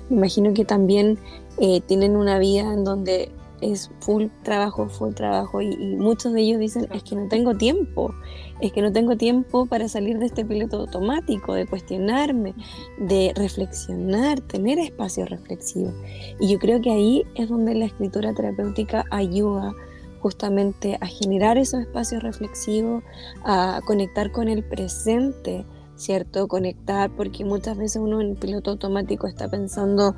[0.09, 1.19] me imagino que también
[1.59, 6.59] eh, tienen una vida en donde es full trabajo, full trabajo y, muchos de ellos
[6.59, 8.13] dicen es que no tengo tiempo,
[8.61, 12.53] es que no tengo tiempo para salir de este piloto automático, de cuestionarme,
[12.99, 15.91] de reflexionar, tener espacio reflexivo.
[16.39, 19.73] Y yo creo que ahí es donde la escritura terapéutica ayuda
[20.21, 23.03] justamente a generar esos espacios reflexivos,
[23.43, 26.47] a conectar con el presente, ¿cierto?
[26.47, 30.15] Conectar, porque muchas veces uno en piloto automático está pensando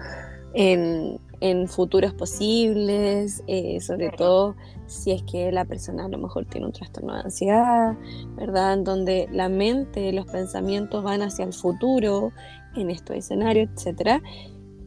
[0.53, 6.45] en en futuros posibles, eh, sobre todo si es que la persona a lo mejor
[6.45, 7.97] tiene un trastorno de ansiedad,
[8.37, 8.75] ¿verdad?
[8.75, 12.31] En donde la mente, los pensamientos van hacia el futuro,
[12.77, 14.23] en estos escenarios, etc.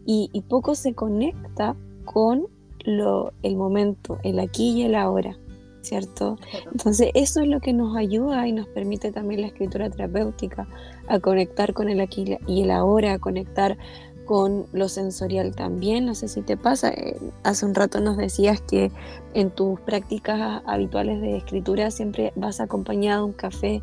[0.06, 2.46] Y, poco se conecta con
[2.86, 5.36] lo, el momento, el aquí y el ahora.
[5.82, 6.36] ¿cierto?
[6.72, 10.66] Entonces eso es lo que nos ayuda y nos permite también la escritura terapéutica
[11.06, 13.78] a conectar con el aquí y el ahora, a conectar
[14.26, 16.04] con lo sensorial también.
[16.04, 18.90] No sé si te pasa, eh, hace un rato nos decías que
[19.32, 23.82] en tus prácticas habituales de escritura siempre vas acompañado de un café.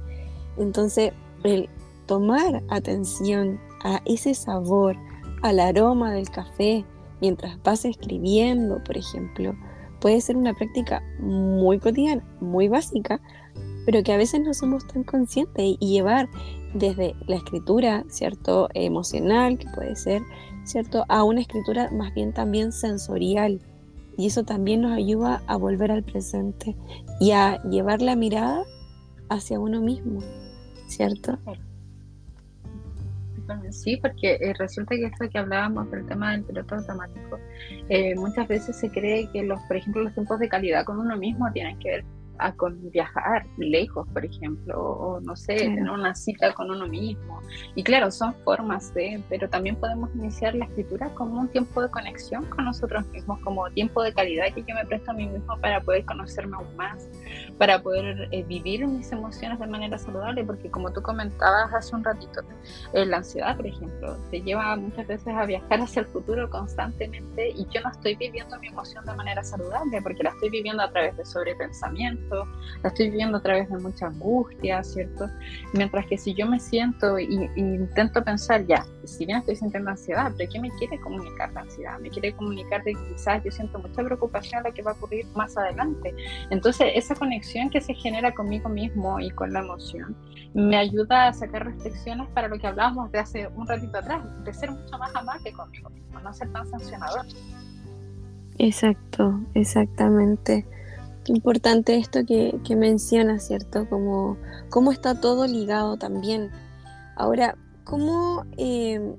[0.57, 1.69] Entonces, el
[2.05, 4.95] tomar atención a ese sabor,
[5.41, 6.85] al aroma del café,
[7.21, 9.55] mientras vas escribiendo, por ejemplo,
[9.99, 13.21] puede ser una práctica muy cotidiana, muy básica,
[13.85, 16.29] pero que a veces no somos tan conscientes y llevar
[16.73, 18.69] desde la escritura, ¿cierto?
[18.73, 20.21] Emocional, que puede ser,
[20.63, 21.05] ¿cierto?
[21.09, 23.61] A una escritura más bien también sensorial.
[24.17, 26.75] Y eso también nos ayuda a volver al presente
[27.19, 28.63] y a llevar la mirada
[29.29, 30.19] hacia uno mismo,
[30.87, 31.39] ¿cierto?
[33.71, 37.39] Sí, porque eh, resulta que esto que hablábamos del tema del piloto automático,
[37.89, 41.17] eh, muchas veces se cree que los, por ejemplo, los tiempos de calidad con uno
[41.17, 42.05] mismo tienen que ver
[42.39, 47.41] a con viajar lejos, por ejemplo, o no sé, tener una cita con uno mismo.
[47.75, 51.89] Y claro, son formas de, pero también podemos iniciar la escritura como un tiempo de
[51.89, 55.57] conexión con nosotros mismos, como tiempo de calidad que yo me presto a mí mismo
[55.59, 57.07] para poder conocerme aún más,
[57.57, 62.03] para poder eh, vivir mis emociones de manera saludable, porque como tú comentabas hace un
[62.03, 62.41] ratito,
[62.93, 67.49] eh, la ansiedad, por ejemplo, te lleva muchas veces a viajar hacia el futuro constantemente
[67.49, 70.91] y yo no estoy viviendo mi emoción de manera saludable, porque la estoy viviendo a
[70.91, 75.29] través de sobrepensamiento la estoy viviendo a través de mucha angustia, ¿cierto?
[75.73, 80.31] Mientras que si yo me siento y, intento pensar, ya, si bien estoy sintiendo ansiedad,
[80.37, 81.99] pero ¿qué me quiere comunicar la ansiedad?
[81.99, 85.25] Me quiere comunicar de que quizás yo siento mucha preocupación la que va a ocurrir
[85.35, 86.13] más adelante.
[86.49, 90.15] Entonces, esa conexión que se genera conmigo mismo y con la emoción
[90.53, 94.53] me ayuda a sacar reflexiones para lo que hablábamos de hace un ratito atrás, de
[94.53, 97.25] ser mucho más amable conmigo mismo, no ser tan sancionador.
[98.59, 100.65] Exacto, exactamente.
[101.25, 103.87] Qué importante esto que, que mencionas, ¿cierto?
[103.89, 104.37] Como
[104.69, 106.51] cómo está todo ligado también.
[107.15, 109.15] Ahora, ¿cómo eh,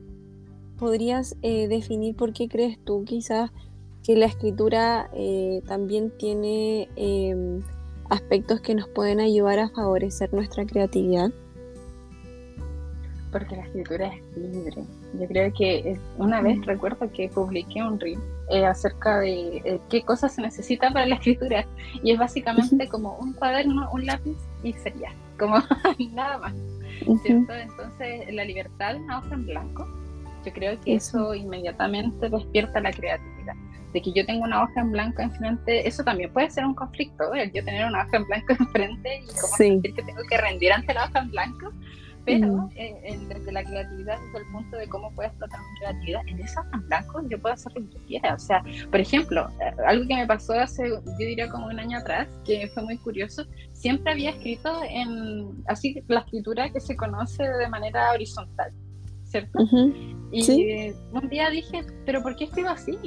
[0.78, 3.50] podrías eh, definir por qué crees tú quizás
[4.02, 7.62] que la escritura eh, también tiene em,
[8.10, 11.30] aspectos que nos pueden ayudar a favorecer nuestra creatividad?
[13.32, 14.84] Porque la escritura es libre.
[15.20, 16.62] Yo creo que una vez mm.
[16.64, 18.18] recuerdo que publiqué un reel
[18.50, 21.66] eh, acerca de eh, qué cosas se necesitan para la escritura.
[22.02, 25.56] Y es básicamente como un cuaderno, un lápiz y sería como
[26.12, 26.54] nada más.
[27.06, 29.86] Entonces la libertad de una hoja en blanco,
[30.44, 31.34] yo creo que eso.
[31.34, 33.54] inmediatamente despierta la creatividad.
[33.92, 37.32] De que yo tengo una hoja en blanco enfrente, eso también puede ser un conflicto,
[37.32, 40.72] el yo tener una hoja en blanco enfrente y como sentir que tengo que rendir
[40.72, 41.72] ante la hoja en blanco
[42.24, 42.68] pero mm.
[43.28, 46.86] desde la creatividad, desde el punto de cómo puedo explotar mi creatividad, en esa en
[46.86, 48.34] blanco yo puedo hacer lo que quiera.
[48.34, 51.98] O sea, por ejemplo, eh, algo que me pasó hace, yo diría como un año
[51.98, 57.42] atrás, que fue muy curioso, siempre había escrito en, así, la escritura que se conoce
[57.42, 58.72] de manera horizontal,
[59.24, 59.58] ¿cierto?
[60.32, 62.98] Y un día dije, pero ¿por qué escribo así?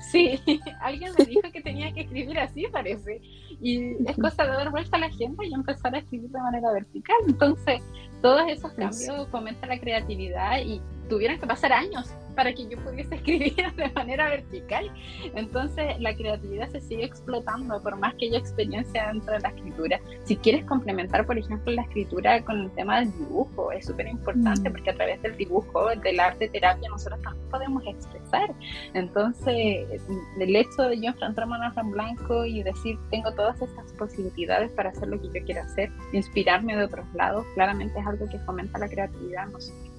[0.00, 0.40] Sí,
[0.80, 3.20] alguien me dijo que tenía que escribir así, parece.
[3.60, 6.72] Y es cosa de dar vuelta a la agenda y empezar a escribir de manera
[6.72, 7.16] vertical.
[7.28, 7.82] Entonces,
[8.22, 13.14] todos esos cambios fomentan la creatividad y tuvieron que pasar años para que yo pudiese
[13.16, 14.90] escribir de manera vertical.
[15.34, 20.00] Entonces la creatividad se sigue explotando por más que haya experiencia dentro de la escritura.
[20.24, 24.70] Si quieres complementar, por ejemplo, la escritura con el tema del dibujo, es súper importante
[24.70, 24.72] mm.
[24.72, 28.54] porque a través del dibujo, del arte terapia, nosotros también podemos expresar.
[28.94, 30.00] Entonces
[30.38, 34.90] el hecho de yo enfrentarme a en blanco y decir, tengo todas estas posibilidades para
[34.90, 38.78] hacer lo que yo quiero hacer, inspirarme de otros lados, claramente es algo que fomenta
[38.78, 39.89] la creatividad en nosotros.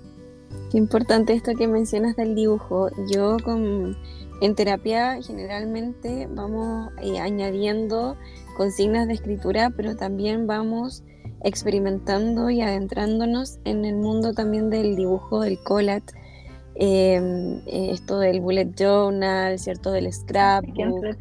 [0.72, 2.90] Qué importante esto que mencionas del dibujo.
[3.10, 3.98] Yo con,
[4.42, 8.16] en terapia generalmente vamos eh, añadiendo
[8.56, 11.04] consignas de escritura, pero también vamos
[11.44, 16.06] experimentando y adentrándonos en el mundo también del dibujo, del collage,
[16.76, 19.92] em, eh, esto del bullet journal, ¿cierto?
[19.92, 21.18] Del scrapbook.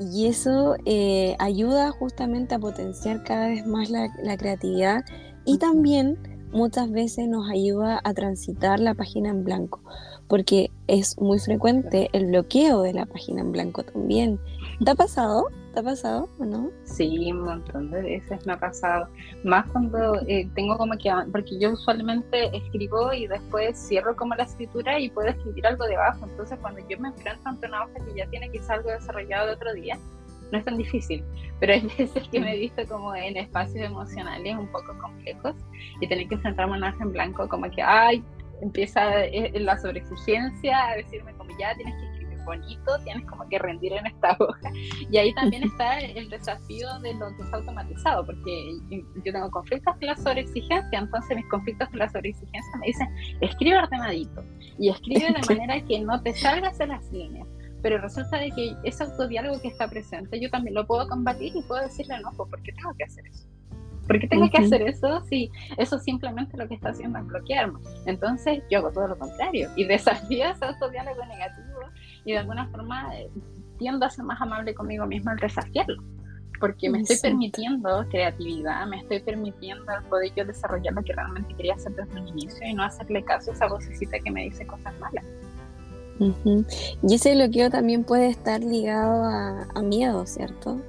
[0.00, 5.04] Y eso eh, ayuda justamente a potenciar cada vez más la, la creatividad
[5.44, 6.18] y también
[6.54, 9.80] muchas veces nos ayuda a transitar la página en blanco,
[10.28, 14.38] porque es muy frecuente el bloqueo de la página en blanco también.
[14.82, 15.48] ¿Te ha pasado?
[15.74, 16.70] ¿Te ha pasado o no?
[16.84, 19.08] Sí, un montón de veces me ha pasado.
[19.42, 24.44] Más cuando eh, tengo como que, porque yo usualmente escribo y después cierro como la
[24.44, 26.24] escritura y puedo escribir algo debajo.
[26.24, 29.54] Entonces cuando yo me enfrento ante una hoja que ya tiene quizás algo desarrollado de
[29.54, 29.98] otro día,
[30.52, 31.24] no es tan difícil,
[31.60, 35.54] pero hay veces que me he visto como en espacios emocionales un poco complejos
[36.00, 38.22] y tener que enfrentarme a un en blanco como que, ay,
[38.60, 43.58] empieza eh, la sobreexigencia a decirme como ya tienes que escribir bonito, tienes como que
[43.58, 44.70] rendir en esta hoja.
[45.10, 49.94] Y ahí también está el desafío de lo que está automatizado, porque yo tengo conflictos
[49.94, 53.08] con la sobreexigencia, entonces mis conflictos con la sobreexigencia me dicen,
[53.40, 54.44] escribe ordenadito
[54.78, 57.46] y escribe de manera que no te salgas de las líneas
[57.84, 61.60] pero resulta de que ese autodiálogo que está presente yo también lo puedo combatir y
[61.60, 63.46] puedo decirle no, pues, ¿por qué tengo que hacer eso?
[64.06, 67.78] ¿Por qué tengo que hacer eso si eso simplemente lo que está haciendo es bloquearme?
[68.06, 71.80] Entonces yo hago todo lo contrario y desafío ese autodiálogo negativo
[72.24, 73.28] y de alguna forma eh,
[73.78, 76.02] tiendo a ser más amable conmigo mismo al desafiarlo.
[76.60, 81.74] Porque me estoy permitiendo creatividad, me estoy permitiendo poder yo desarrollar lo que realmente quería
[81.74, 84.98] hacer desde el inicio y no hacerle caso a esa vocecita que me dice cosas
[84.98, 85.22] malas.
[86.18, 90.80] Y ese bloqueo también puede estar ligado a, miedo, ¿cierto?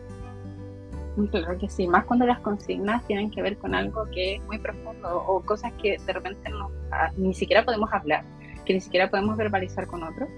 [1.32, 4.60] Claro que sí, más cuando las consignas tienen que ver con algo que es muy
[4.60, 8.26] profundo o cosas que de repente no, ah, ni siquiera podemos hablar,
[8.66, 10.30] que ni siquiera podemos verbalizar con otros.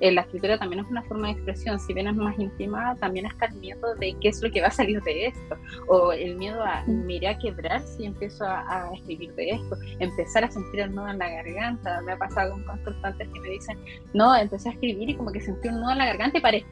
[0.00, 3.26] Eh, la escritura también es una forma de expresión, si bien es más íntima, también
[3.26, 5.56] está el miedo de qué es lo que va a salir de esto,
[5.88, 10.44] o el miedo a me iré a quebrar si empiezo a, escribir de esto, empezar
[10.44, 13.78] a sentir el nudo en la garganta, me ha pasado con consultantes que me dicen,
[14.12, 16.66] no, empecé a escribir y como que sentí un nudo en la garganta y paré,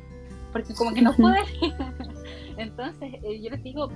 [0.52, 1.34] porque como que no puedo.
[2.56, 3.88] Entonces, eh, yo les digo,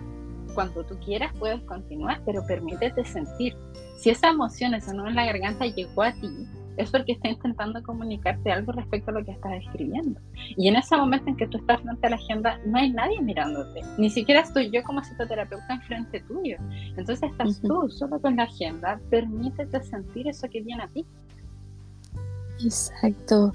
[0.54, 3.56] cuando tú quieras puedes continuar, pero permítete sentir.
[3.98, 7.82] Si esa emoción, ese nudo en la garganta llegó a ti, es porque está intentando
[7.82, 10.20] comunicarte algo respecto a lo que estás escribiendo.
[10.56, 13.20] Y en ese momento en que tú estás frente a la agenda, no hay nadie
[13.20, 16.56] mirándote, ni siquiera estoy yo como psicoterapeuta enfrente tuyo.
[16.96, 21.06] Entonces estás tú solo con la agenda, permítete sentir eso que viene a ti.
[22.64, 23.52] Exacto,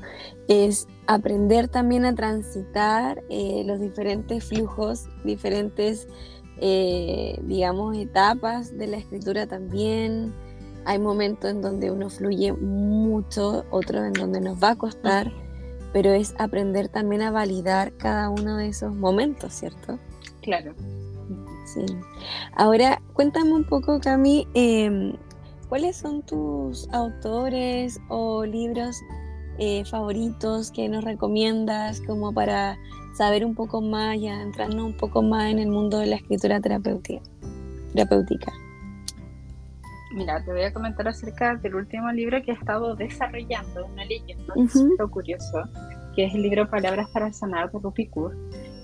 [0.48, 6.08] es aprender también a transitar eh, los diferentes flujos, diferentes,
[6.58, 10.32] eh, digamos, etapas de la escritura también
[10.86, 15.32] hay momentos en donde uno fluye mucho, otros en donde nos va a costar,
[15.94, 20.00] pero es aprender también a validar cada uno de esos momentos, ¿cierto?
[20.42, 20.74] Claro.
[21.66, 21.86] Sí.
[22.56, 25.14] Ahora, cuéntame un poco, Cami, em,
[25.70, 28.98] ¿cuáles son tus autores o libros
[29.58, 32.78] eh, favoritos que nos recomiendas como para
[33.16, 36.60] saber un poco más y entrarnos un poco más en el mundo de la escritura
[36.60, 37.22] terapéutica?
[37.94, 38.52] terapéutica?
[40.14, 44.54] Mira, te voy a comentar acerca del último libro que he estado desarrollando, una leyenda,
[44.56, 45.64] uh curioso,
[46.16, 48.10] que es el libro Palabras para Sanar de Rupi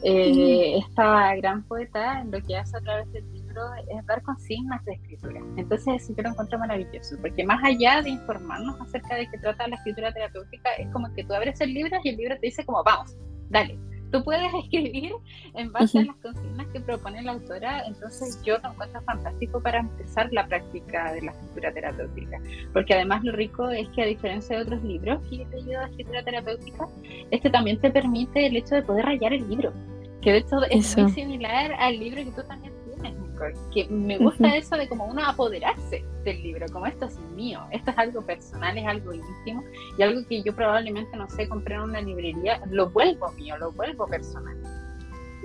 [0.04, 4.94] eh, Esta gran poeta lo que hace a través del libro es dar consignas de
[4.94, 5.42] escritura.
[5.58, 9.68] Entonces, sí que lo encuentro maravilloso, porque más allá de informarnos acerca de qué trata
[9.68, 12.66] la escritura terapéutica, es como que tú abres el libro y el libro te dice
[12.66, 13.18] como, vamos,
[13.50, 13.78] dale,
[14.12, 15.14] tú puedes escribir
[15.56, 19.80] en base a las consignas que propone la autora, entonces yo lo encuentro fantástico para
[19.80, 22.42] empezar la práctica de la escritura terapéutica,
[22.74, 25.88] porque además lo rico es que a diferencia de otros libros que he leído de
[25.88, 26.88] escritura terapéutica,
[27.32, 29.74] este también te permite el hecho de poder rayar el libro,
[30.22, 32.77] que de hecho es muy similar al libro que tú también
[33.74, 37.92] que me gusta eso de como uno apoderarse del libro, como esto es mío, esto
[37.92, 39.64] es algo personal, es algo íntimo
[39.98, 43.72] y algo que yo probablemente, no sé, compré en una librería, lo vuelvo mío, lo
[43.72, 44.56] vuelvo personal.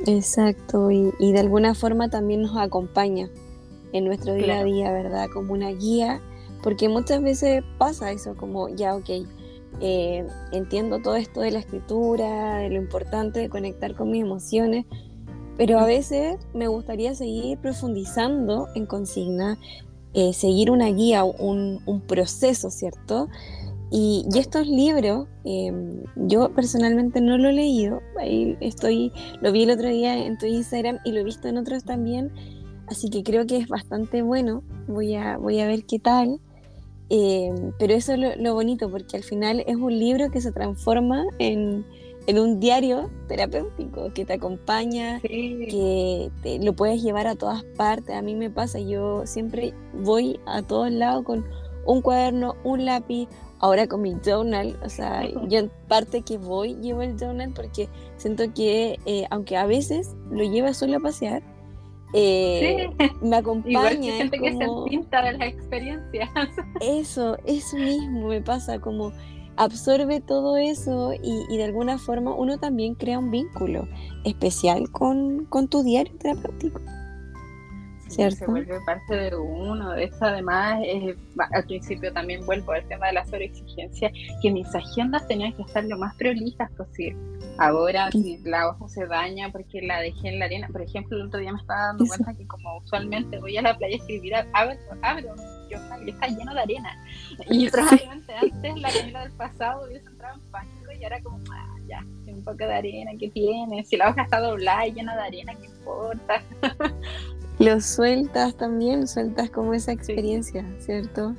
[0.07, 3.29] Exacto, y, de alguna forma también nos acompaña
[3.93, 5.29] en nuestro día a día, ¿verdad?
[5.33, 6.21] Como una guía,
[6.63, 9.11] porque muchas veces pasa eso, como ya, ok,
[9.81, 14.87] eh, entiendo todo esto de la escritura, de lo importante de conectar con mis emociones,
[15.57, 19.59] pero a veces me gustaría seguir profundizando en consigna,
[20.15, 23.29] eh, seguir una guía, un, proceso, ¿cierto?
[23.91, 29.71] Y, estos libros, em, yo personalmente no lo he leído, ahí estoy, lo vi el
[29.71, 32.33] otro día en tu Instagram y lo he visto en otros también,
[32.87, 36.41] así que creo que es bastante bueno, voy a, voy a ver qué tal.
[37.15, 41.27] Em, pero eso es lo, bonito, porque al final es un libro que se transforma
[41.39, 41.85] en,
[42.27, 48.15] en un diario terapéutico que te acompaña, que lo puedes llevar a todas partes.
[48.15, 51.45] A mí me pasa, yo siempre voy a todos lados con
[51.85, 56.75] un cuaderno, un lápiz, ahora con mi journal, o sea, yo en parte que voy
[56.77, 61.43] llevo el journal porque siento que, eh, aunque a veces lo lleva solo a pasear,
[62.15, 62.91] eh,
[63.23, 64.13] me acompaña.
[64.17, 66.29] gente que se pinta de las experiencias.
[66.81, 69.13] Eso, eso mismo me pasa, como
[69.57, 73.89] absorbe todo eso y, de alguna forma uno también crea un vínculo
[74.25, 76.81] especial con, con tu diario terapéutico.
[78.13, 78.37] ¿Cierto?
[78.37, 79.93] Se vuelve parte de uno.
[79.93, 80.81] De eso, además,
[81.53, 84.11] al principio también vuelvo al tema de la sobreexigencia,
[84.41, 87.19] que mis agendas tenían que estar lo más prolijas posible.
[87.59, 91.27] Ahora, si la hoja se daña porque la dejé en la arena, por ejemplo, el
[91.27, 94.35] otro día me estaba dando cuenta que, como usualmente voy a la playa a escribir,
[94.53, 95.35] abro, abro
[96.05, 97.05] y está lleno de arena.
[97.49, 101.77] Y probablemente antes la arena del pasado hubiese entrado en pánico y ahora como, ah,
[101.89, 103.85] ya, un poco de arena, ¿qué tiene?
[103.85, 106.43] Si la hoja está doblada y llena de arena, ¿qué importa?
[107.59, 111.37] Lo sueltas también, sueltas como esa experiencia, ¿cierto?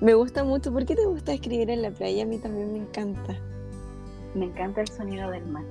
[0.00, 0.72] Me gusta mucho.
[0.72, 2.22] ¿Por qué te gusta escribir en la playa?
[2.22, 3.36] A mí también me encanta.
[4.34, 5.64] Me encanta el sonido del mar.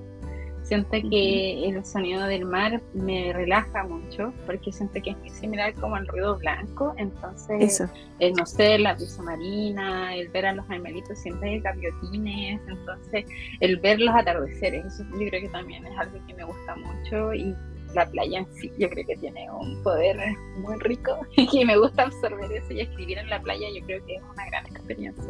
[0.62, 5.74] Siento que el sonido del mar me relaja mucho porque siento que es muy similar
[5.74, 6.94] como el ruido blanco.
[6.98, 7.82] Entonces,
[8.20, 12.62] el, no sé, la brisa marina, el ver a los animalitos siempre hay gaviotines.
[12.68, 13.26] Entonces,
[13.62, 17.34] el ver los atardeceres, eso yo creo que también es algo que me gusta mucho.
[17.34, 17.56] Y
[17.94, 20.18] la playa en sí, yo creo que tiene un poder
[20.58, 23.68] muy rico y me gusta absorber eso y escribir en la playa.
[23.76, 25.26] Yo creo que es una gran experiencia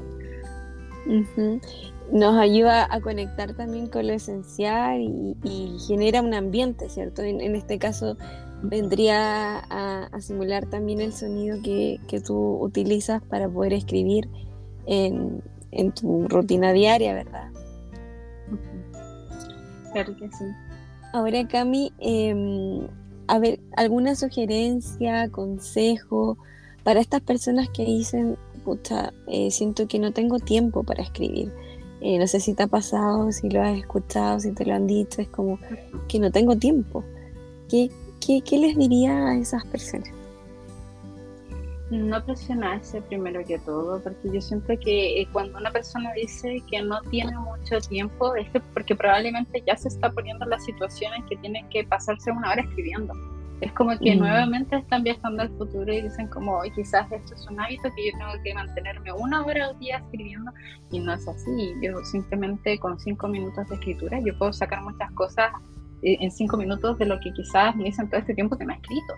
[2.12, 7.22] nos ayuda a conectar también con lo esencial y, genera un ambiente, ¿cierto?
[7.24, 8.18] En, este caso
[8.62, 14.30] vendría a, simular también el sonido que, tú utilizas para poder escribir
[14.86, 15.42] en,
[15.94, 17.52] tu rutina diaria, ¿verdad?
[19.94, 20.46] Claro que sí.
[21.12, 22.88] Ahora, Cami, em,
[23.28, 26.38] a ver, ¿alguna sugerencia, consejo
[26.84, 31.52] para estas personas que dicen, pucha, eh, siento que no tengo tiempo para escribir?
[32.02, 34.88] Eh, no sé si te ha pasado, si lo has escuchado, si te lo han
[34.88, 35.60] dicho, es como
[36.08, 37.04] que no tengo tiempo.
[37.70, 37.90] ¿Qué,
[38.20, 40.10] qué, les diría a esas personas?
[41.90, 46.84] No presionarse primero que todo, porque yo siento que eh, cuando una persona dice que
[46.84, 51.26] no tiene mucho tiempo, es porque probablemente ya se está poniendo en la situación en
[51.26, 53.14] que tiene que pasarse una hora escribiendo.
[53.62, 54.20] Es como que mm.
[54.20, 58.18] nuevamente están viajando al futuro y dicen como, quizás esto es un hábito que yo
[58.18, 60.52] tengo que mantenerme una hora al día escribiendo
[60.92, 61.74] y no es así.
[61.82, 65.52] Yo simplemente con cinco minutos de escritura yo puedo sacar muchas cosas
[66.04, 68.74] eh, en cinco minutos de lo que quizás me dicen todo este tiempo que me
[68.74, 69.14] ha escrito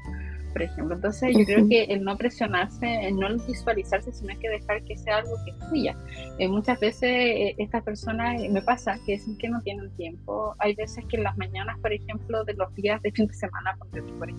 [0.52, 0.96] por ejemplo.
[0.96, 5.18] Entonces yo creo que el no presionarse, el no visualizarse, sino que dejar que sea
[5.18, 5.96] algo que fluya.
[6.38, 10.56] Eh, muchas veces eh, estas personas, eh, me pasa que dicen que no tienen tiempo.
[10.60, 13.76] Hay veces que en las mañanas, por ejemplo, de los días de fin de semana,
[13.78, 14.36] por ejemplo,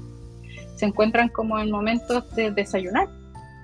[0.77, 3.09] se encuentran como en momentos de desayunar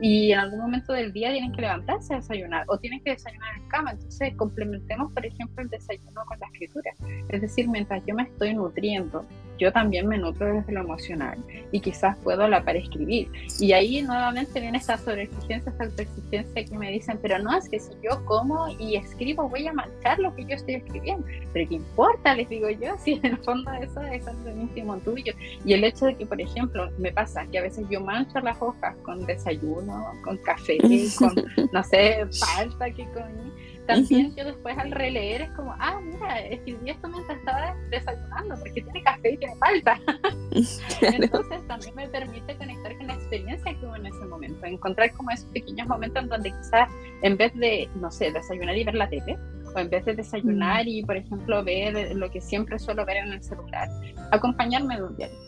[0.00, 3.56] y en algún momento del día tienen que levantarse a desayunar o tienen que desayunar
[3.56, 3.90] en cama.
[3.92, 6.92] Entonces, complementemos, por ejemplo, el desayuno con la escritura.
[7.28, 9.24] Es decir, mientras yo me estoy nutriendo,
[9.58, 11.38] yo también me nutro desde lo emocional
[11.72, 13.30] y quizás puedo la par escribir.
[13.60, 17.80] Y ahí nuevamente viene esta sobreexigencia, esta exigencia que me dicen, pero no, es que
[17.80, 21.26] si yo como y escribo voy a manchar lo que yo estoy escribiendo.
[21.52, 22.34] Pero ¿qué importa?
[22.34, 25.32] Les digo yo, si en el fondo eso es algo íntimo tuyo.
[25.64, 28.60] Y el hecho de que, por ejemplo, me pasa que a veces yo mancho las
[28.60, 30.78] hojas con desayuno, con café,
[31.18, 31.34] con,
[31.72, 33.52] no sé, falta que comí
[33.88, 38.82] también yo después al releer es como, ah, mira, escribí esto mientras estaba desayunando, porque
[38.82, 39.98] tiene café y tiene falta.
[41.00, 45.30] Entonces también me permite conectar con la experiencia que hubo en ese momento, encontrar como
[45.30, 46.90] esos pequeños momentos en donde quizás
[47.22, 49.38] en vez de, no sé, desayunar y ver la tele,
[49.74, 53.32] o en vez de desayunar y, por ejemplo, ver lo que siempre suelo ver en
[53.32, 53.88] el celular,
[54.30, 55.47] acompañarme de un diario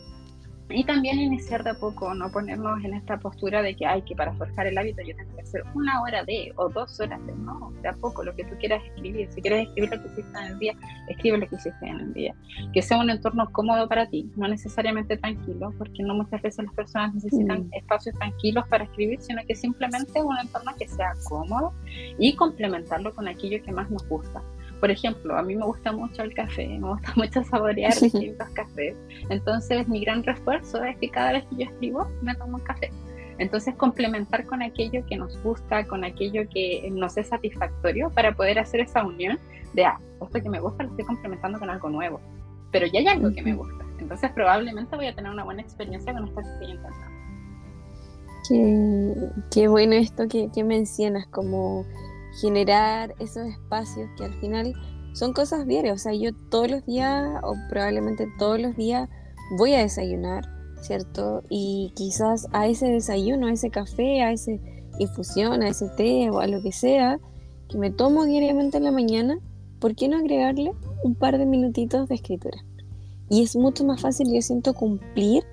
[0.73, 4.15] Y también iniciar de a poco, no ponernos en esta postura de que, hay que
[4.15, 7.33] para forjar el hábito yo tengo que hacer una hora de o dos horas de,
[7.33, 9.27] no, de a poco, lo que tú quieras escribir.
[9.31, 10.73] Si quieres escribir lo que hiciste en el día,
[11.07, 12.35] escribe lo que hiciste en el día.
[12.73, 16.73] Que sea un entorno cómodo para ti, no necesariamente tranquilo, porque no muchas veces las
[16.73, 17.73] personas necesitan mm.
[17.73, 21.73] espacios tranquilos para escribir, sino que simplemente un entorno que sea cómodo
[22.17, 24.41] y complementarlo con aquello que más nos gusta.
[24.81, 28.95] Por ejemplo, a mí me gusta mucho el café, me gusta mucho saborear distintos cafés.
[29.29, 32.91] Entonces, mi gran refuerzo es que cada vez que yo escribo, me tomo un café.
[33.37, 38.57] Entonces, complementar con aquello que nos gusta, con aquello que nos es satisfactorio para poder
[38.57, 39.39] hacer esa unión
[39.73, 42.19] de, ah, esto que me gusta lo estoy complementando con algo nuevo,
[42.71, 43.85] pero ya hay algo que me gusta.
[43.99, 47.11] Entonces, probablemente voy a tener una buena experiencia con estoy intentando.
[48.49, 49.15] Qué,
[49.51, 51.85] qué bueno esto que, que mencionas, como
[52.39, 54.73] generar esos espacios que al final
[55.13, 55.95] son cosas diarias.
[55.95, 59.09] O sea, yo todos los días, o probablemente todos los días,
[59.57, 60.45] voy a desayunar,
[60.81, 61.43] ¿cierto?
[61.49, 64.51] Y quizás a ese desayuno, a ese café, a esa
[64.99, 67.19] infusión, a ese té o a lo que sea
[67.69, 69.39] que me tomo diariamente en la mañana,
[69.79, 70.73] ¿por qué no agregarle
[71.03, 72.57] un par de minutitos de escritura?
[73.29, 75.45] Y es mucho más fácil, yo siento, cumplir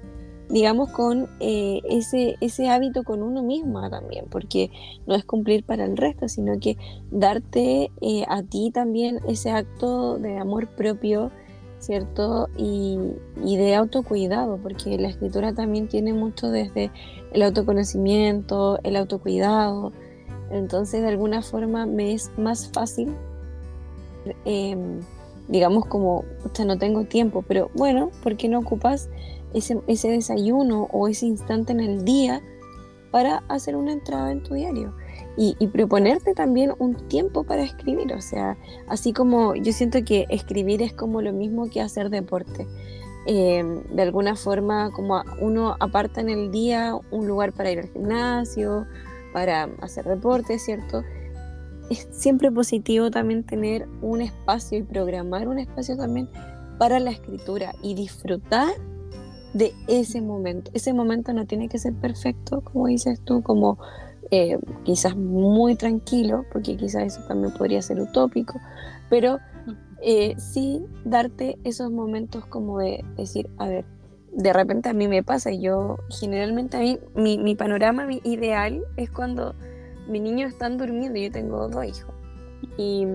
[0.48, 4.70] digamos, con eh, ese, ese hábito con uno mismo también, porque
[5.06, 6.76] no es cumplir para el resto, sino que
[7.10, 11.30] darte eh, a ti también ese acto de amor propio,
[11.78, 12.48] ¿cierto?
[12.56, 12.98] Y,
[13.44, 16.90] y, de autocuidado, porque la escritura también tiene mucho desde
[17.32, 19.92] el autoconocimiento, el autocuidado,
[20.50, 23.14] entonces de alguna forma me es más fácil.
[24.44, 25.00] Em,
[25.48, 29.08] digamos como, o sea, no tengo tiempo, pero bueno, ¿por qué no ocupas
[29.54, 32.42] ese, ese desayuno o ese instante en el día
[33.10, 34.94] para hacer una entrada en tu diario?
[35.40, 40.82] Y, proponerte también un tiempo para escribir, o sea, así como yo siento que escribir
[40.82, 42.66] es como lo mismo que hacer deporte.
[43.26, 47.88] Eh, de alguna forma, como uno aparta en el día un lugar para ir al
[47.88, 48.86] gimnasio,
[49.32, 51.04] para hacer deporte, ¿cierto?
[51.90, 56.28] es siempre positivo también tener un espacio y programar un espacio también
[56.78, 58.72] para la escritura y disfrutar
[59.54, 60.70] de ese momento.
[60.74, 63.78] Ese momento no tiene que ser perfecto, como dices tú, como
[64.30, 68.60] eh, quizás muy tranquilo, porque quizás eso también podría ser utópico,
[69.08, 69.38] pero
[70.02, 73.84] eh, sí darte esos momentos como de decir, a ver,
[74.32, 78.82] de repente a mí me pasa, y yo generalmente a mí, mi, mi panorama ideal
[78.96, 79.54] es cuando
[80.08, 82.14] mis niños están durmiendo, yo tengo dos hijos
[82.76, 83.06] y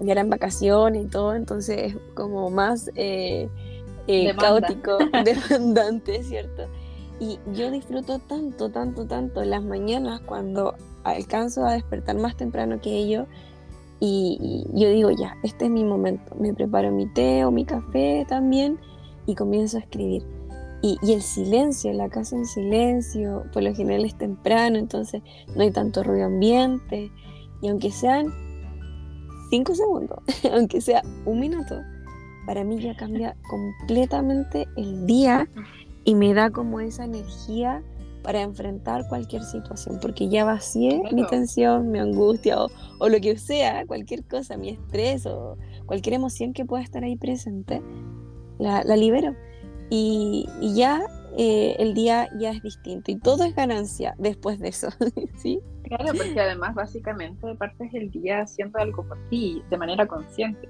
[0.00, 3.48] ya eran vacaciones y todo, entonces es como más eh,
[4.10, 6.68] eh, caótico, demandante, ¿cierto?
[7.18, 12.90] Y yo disfruto tanto, tanto, tanto las mañanas cuando alcanzo a despertar más temprano que
[12.90, 13.26] ellos
[14.00, 17.66] y, y, yo digo, ya, este es mi momento, me preparo mi té o mi
[17.66, 18.78] café también
[19.26, 20.22] y comienzo a escribir.
[20.82, 25.22] Y, el silencio, la casa en silencio, por lo general es temprano, entonces
[25.54, 27.10] no hay tanto ruido ambiente.
[27.60, 28.32] Y aunque sean
[29.50, 30.18] cinco segundos,
[30.52, 31.76] aunque sea un minuto,
[32.46, 35.48] para mí ya cambia completamente el día
[36.04, 37.82] y me da como esa energía
[38.22, 42.68] para enfrentar cualquier situación, porque ya vacié mi tensión, mi angustia o,
[42.98, 47.16] o, lo que sea, cualquier cosa, mi estrés o cualquier emoción que pueda estar ahí
[47.16, 47.82] presente,
[48.58, 49.34] la, la libero
[49.90, 51.02] y, ya
[51.36, 54.88] eh, el día ya es distinto y todo es ganancia después de eso,
[55.36, 55.60] ¿sí?
[55.82, 60.68] Claro, porque además básicamente partes el día haciendo algo por ti de manera consciente.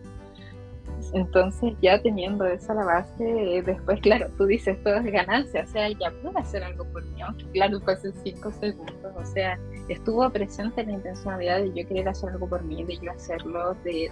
[1.13, 5.89] Entonces ya teniendo esa la base, después claro, tú dices todo es ganancia, o sea,
[5.89, 10.85] ya puedo hacer algo por mí, aunque claro, hace cinco segundos, o sea, estuvo presente
[10.85, 14.11] la intencionalidad de yo querer hacer algo por mí, de yo hacerlo, de,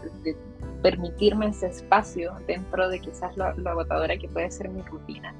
[0.82, 5.34] permitirme ese espacio dentro de quizás lo, agotadora que puede ser mi rutina.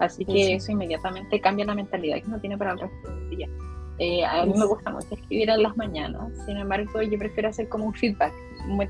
[0.00, 3.48] Así que eso inmediatamente cambia la mentalidad que uno tiene para el resto del día.
[3.98, 7.68] Eh, a mí me gusta mucho escribir en las mañanas, sin embargo yo prefiero hacer
[7.68, 8.32] como un feedback.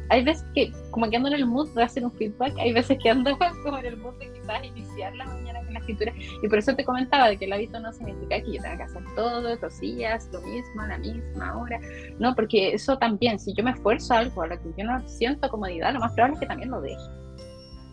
[0.08, 2.98] Hay veces que como que ando en el mood de hacer un feedback, hay veces
[3.02, 6.12] que ando como en el mood de quizás iniciar la mañana con la escritura
[6.42, 8.82] y por eso te comentaba de que el hábito no significa que yo tenga que
[8.84, 11.80] hacer todo, los días, lo mismo, a la misma hora,
[12.18, 15.48] no, porque eso también, si yo me esfuerzo algo a lo que yo no siento
[15.48, 16.96] comodidad, lo más probable es que también lo deje.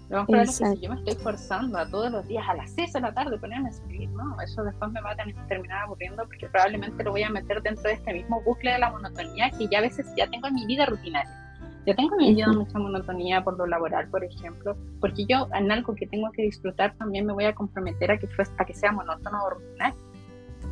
[0.09, 2.53] Lo más probable es que si yo me estoy forzando a todos los días a
[2.55, 5.15] las 6 de la tarde ponerme a escribir, no, eso después me va a
[5.47, 8.89] terminar aburriendo porque probablemente lo voy a meter dentro de este mismo bucle de la
[8.89, 11.46] monotonía que ya a veces ya tengo en mi vida rutinaria.
[11.87, 15.71] Ya tengo en mi vida mucha monotonía por lo laboral, por ejemplo, porque yo en
[15.71, 18.27] algo que tengo que disfrutar también me voy a comprometer a que,
[18.57, 19.97] a que sea monótono o rutinario.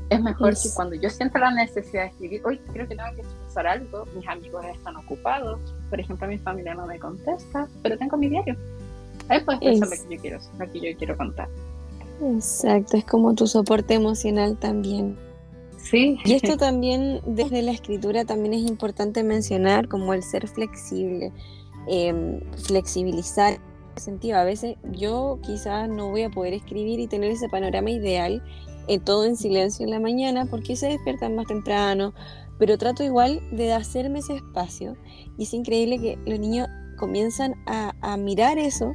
[0.09, 3.21] Es mejor que cuando yo siento la necesidad de escribir, hoy creo que tengo que
[3.21, 5.57] expresar algo, mis amigos están ocupados,
[5.89, 8.57] por ejemplo, mi familia no me contesta, pero tengo mi diario
[9.29, 11.47] Ahí puedes pensar lo que yo quiero, lo que yo quiero contar.
[12.21, 15.17] Exacto, es como tu soporte emocional también.
[15.85, 16.17] Sí.
[16.25, 21.31] Y esto también, desde la escritura, también es importante mencionar como el ser flexible,
[21.87, 23.59] eh, flexibilizar
[23.95, 24.37] sentido.
[24.37, 28.43] A veces yo quizás no voy a poder escribir y tener ese panorama ideal,
[28.87, 32.13] eh, todo en silencio en la mañana, porque se despiertan más temprano,
[32.57, 34.97] pero trato igual de hacerme ese espacio.
[35.37, 36.67] Y es increíble que los niños
[36.97, 38.93] comienzan a, a mirar eso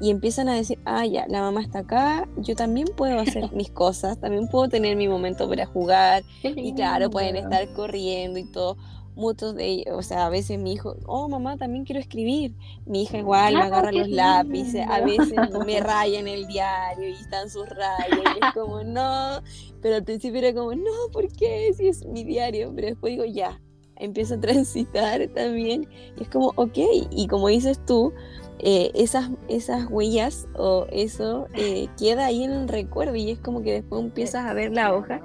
[0.00, 3.70] y empiezan a decir, ah, ya, la mamá está acá, yo también puedo hacer mis
[3.70, 6.22] cosas, también puedo tener mi momento para jugar.
[6.42, 8.76] Y claro, pueden estar corriendo y todo
[9.16, 12.54] muchos de ellos, o sea, a veces mi hijo, oh mamá, también quiero escribir.
[12.86, 15.34] Mi hija igual me ah, agarra los lápices, a veces
[15.66, 18.08] me raya en el diario y están sus rayas.
[18.10, 19.40] Y es como, no,
[19.80, 21.72] pero al principio era como, no, ¿por qué?
[21.76, 23.60] Si es mi diario, pero después digo, ya,
[23.96, 25.88] empiezo a transitar también.
[26.18, 26.78] Y es como, ok,
[27.10, 28.12] y como dices tú,
[28.60, 33.62] eh, esas, esas huellas o eso eh, queda ahí en el recuerdo y es como
[33.62, 35.20] que después empiezas a ver la hoja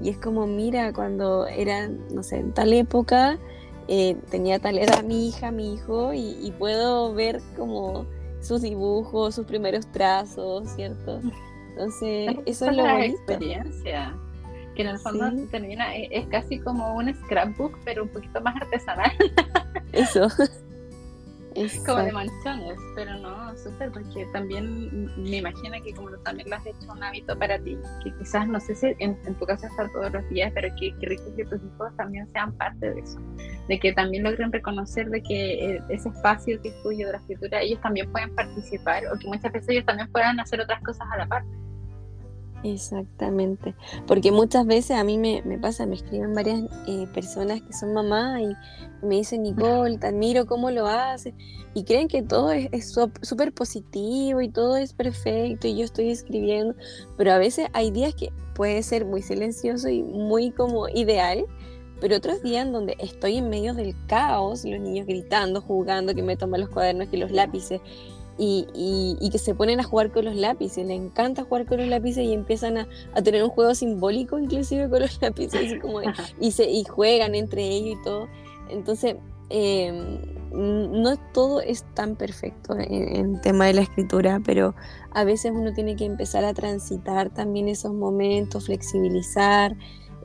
[0.00, 3.36] y es como, mira, cuando era, no sé, en tal época,
[3.88, 8.06] eh, tenía tal edad mi hija, mi hijo, y, puedo ver como
[8.40, 11.20] sus dibujos, sus primeros trazos, ¿cierto?
[11.70, 14.16] Entonces, eso es lo la experiencia,
[14.76, 19.10] que en el fondo termina, es casi como un scrapbook, pero un poquito más artesanal.
[19.92, 20.28] Eso.
[21.84, 26.66] Como de manchones, pero no, súper, porque también me imagino que como también lo has
[26.66, 30.12] hecho un hábito para ti, que quizás, no sé si en, tu casa está todos
[30.12, 33.20] los días, pero que, que rico que tus hijos también sean parte de eso,
[33.68, 37.18] de que también logren reconocer de que eh, ese espacio que es tuyo de la
[37.18, 41.06] escritura, ellos también pueden participar o que muchas veces ellos también puedan hacer otras cosas
[41.12, 41.44] a la par.
[42.64, 47.94] Exactamente, porque muchas veces a mí me, pasa, me escriben varias eh, personas que son
[47.94, 51.34] mamás y me dicen, Nicole, te admiro cómo lo haces,
[51.74, 52.92] y creen que todo es
[53.22, 56.74] súper positivo y todo es perfecto y yo estoy escribiendo,
[57.16, 61.44] pero a veces hay días que puede ser muy silencioso y muy como ideal,
[62.00, 66.22] pero otros días en donde estoy en medio del caos, los niños gritando, jugando, que
[66.22, 67.80] me toman los cuadernos y los lápices,
[68.38, 72.24] y, que se ponen a jugar con los lápices, les encanta jugar con los lápices
[72.24, 72.88] y empiezan a,
[73.22, 76.00] tener un juego simbólico inclusive con los lápices como,
[76.40, 78.28] y, se, y juegan entre ellos y todo.
[78.70, 79.16] Entonces,
[79.50, 80.20] em,
[80.52, 84.74] no todo es tan perfecto en, el tema de la escritura, pero
[85.12, 89.76] a veces uno tiene que empezar a transitar también esos momentos, flexibilizar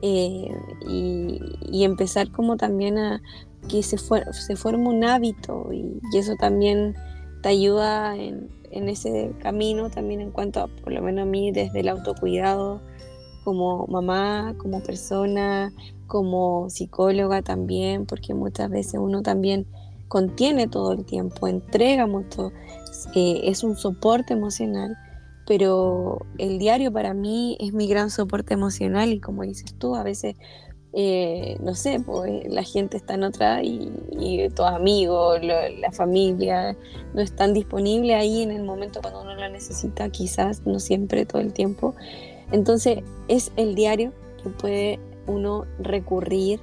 [0.02, 0.48] eh,
[0.86, 3.22] y, empezar como también a
[3.68, 6.94] que se, se forme un hábito y eso también
[7.44, 11.80] te ayuda en, ese camino también en cuanto a, por lo menos a mí, desde
[11.80, 12.80] el autocuidado
[13.44, 15.70] como mamá, como persona,
[16.06, 19.66] como psicóloga también, porque muchas veces uno también
[20.08, 22.50] contiene todo el tiempo, entrega mucho,
[23.14, 24.96] eh, es un soporte emocional,
[25.46, 30.02] pero el diario para mí es mi gran soporte emocional y como dices tú, a
[30.02, 30.34] veces
[30.96, 36.76] eh, no sé, pues la gente está en otra y, y tus amigos, la familia,
[37.14, 41.42] no están disponibles ahí en el momento cuando uno lo necesita, quizás, no siempre, todo
[41.42, 41.94] el tiempo.
[42.52, 46.60] Entonces es el diario que puede uno recurrir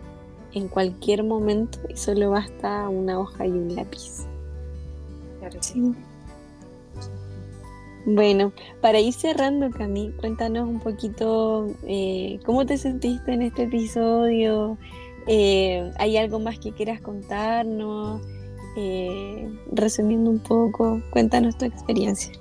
[0.53, 4.25] en cualquier momento y solo basta una hoja y un lápiz.
[5.59, 5.93] Sí.
[8.05, 14.77] Bueno, para ir cerrando, Cami, cuéntanos un poquito eh, cómo te sentiste en este episodio.
[15.27, 18.21] Eh, ¿Hay algo más que quieras contarnos?
[18.75, 22.40] Eh, resumiendo un poco, cuéntanos tu experiencia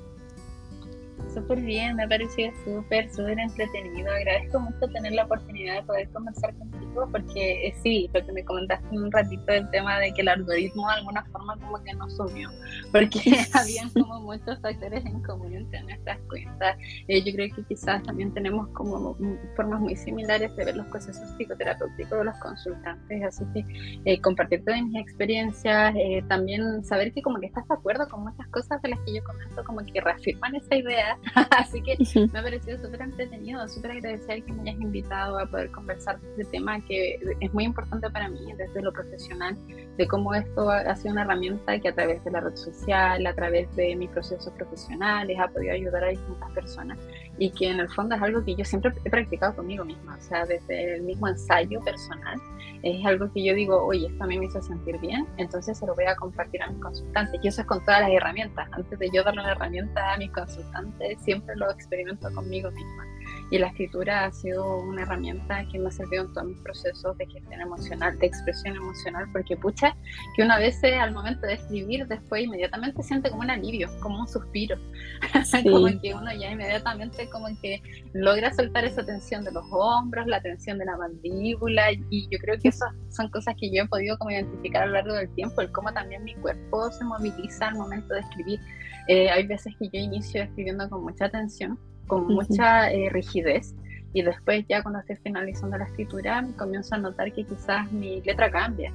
[1.33, 4.13] súper bien, me ha parecido súper, súper entretenido.
[4.13, 8.45] Agradezco mucho tener la oportunidad de poder conversar contigo porque eh, sí, lo que me
[8.45, 12.17] comentaste un ratito del tema de que el algoritmo de alguna forma como que nos
[12.17, 12.51] sumió,
[12.93, 13.21] porque
[13.55, 16.77] habían como muchos factores en común entre nuestras cuentas.
[17.09, 19.17] Eh, yo creo que quizás también tenemos como
[19.57, 23.65] formas muy similares de ver los procesos psicoterapéuticos de los consultantes, así que
[24.05, 25.95] eh, compartir todas mis experiencias,
[26.29, 29.25] también saber que como que estás de acuerdo con muchas cosas de las que yo
[29.25, 31.19] comento, como que reafirman esa idea
[31.51, 31.97] Así que
[32.33, 36.29] me ha parecido súper entretenido, súper agradecer que me hayas invitado a poder conversar de
[36.31, 39.57] este tema que es muy importante para mí desde lo profesional,
[39.97, 43.35] de cómo esto ha sido una herramienta que a través de la red social, a
[43.35, 46.99] través de mis procesos profesionales, ha podido ayudar a distintas personas
[47.39, 50.23] y que en el fondo es algo que yo siempre he practicado conmigo misma, o
[50.23, 52.41] sea, desde el mismo ensayo personal,
[52.83, 55.87] es algo que yo digo, oye, esto a mí me hizo sentir bien, entonces se
[55.87, 57.41] lo voy a compartir a mis consultantes.
[57.43, 58.69] Y eso es con todas las herramientas.
[58.73, 63.07] Antes de yo darle una herramienta a mis consultantes, siempre lo experimento conmigo misma.
[63.51, 67.19] y la escritura ha sido una herramienta que me ha servido en todos mis procesos
[67.19, 69.97] de gestión emocional, de expresión emocional, porque pucha,
[70.37, 74.29] que una vez al momento de escribir después inmediatamente siente como un alivio, como un
[74.29, 74.77] suspiro,
[75.65, 77.83] como que uno ya inmediatamente como que
[78.15, 82.59] logra soltar esa tensión de los hombros, la tensión de la mandíbula y yo creo
[82.59, 85.61] que esas son cosas que yo he podido como identificar a lo largo del tiempo,
[85.61, 88.61] el cómo también mi cuerpo se moviliza al momento de escribir.
[89.09, 93.75] Eh, hay veces que yo inicio escribiendo con mucha tensión, con mucha eh, rigidez,
[94.13, 98.51] y después ya cuando estoy finalizando la escritura comienzo a notar que quizás mi letra
[98.51, 98.93] cambia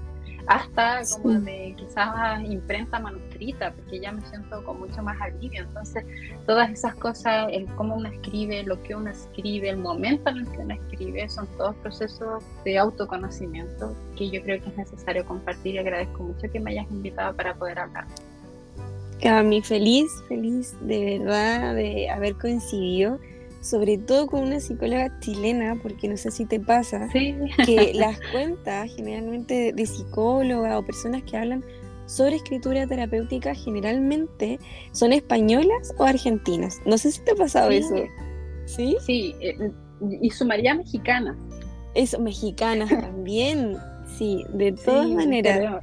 [0.47, 5.63] hasta como de quizás imprenta manuscrita, porque ya me siento con mucho más alivio.
[5.63, 6.05] Entonces,
[6.45, 10.51] todas esas cosas, el cómo uno escribe, lo que uno escribe, el momento en el
[10.51, 15.75] que uno escribe, son todos procesos de autoconocimiento que yo creo que es necesario compartir
[15.75, 18.05] y agradezco mucho que me hayas invitado para poder hablar.
[19.25, 23.19] Cami, feliz, feliz de verdad de haber coincidido
[23.65, 28.93] sobre todo con una psicóloga chilena, porque no sé si te pasa, que las cuentas
[28.95, 31.65] generalmente de psicóloga o personas que hablan
[32.05, 34.59] sobre escritura terapéutica generalmente
[34.91, 36.79] son españolas o argentinas.
[36.85, 37.95] No sé si te ha pasado eso.
[38.65, 39.71] Sí, sí, eh,
[40.21, 41.35] y sumaría mexicanas.
[41.95, 43.77] Eso, mexicanas también,
[44.15, 45.81] sí, de todas maneras.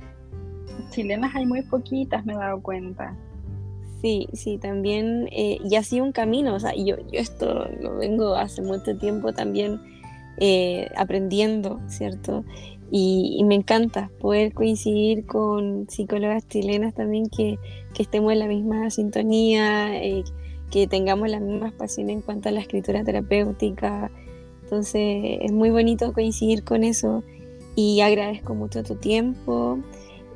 [0.91, 3.17] Chilenas hay muy poquitas, me he dado cuenta.
[4.03, 7.99] Sí, sí, también, eh, y ha sido un camino, o sea, yo, yo esto lo
[7.99, 9.81] vengo hace mucho tiempo también
[10.39, 12.45] eh, aprendiendo, ¿cierto?
[12.91, 17.59] Y, me encanta poder coincidir con psicólogas chilenas también que,
[17.97, 20.25] estemos en la misma sintonía, eh,
[20.73, 24.11] que tengamos las mismas pasiones en cuanto a la escritura terapéutica.
[24.65, 27.23] Entonces, es muy bonito coincidir con eso
[27.77, 29.79] y agradezco mucho tu tiempo.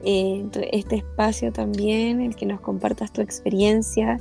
[0.09, 4.19] Eh, este espacio también, el que nos compartas tu experiencia.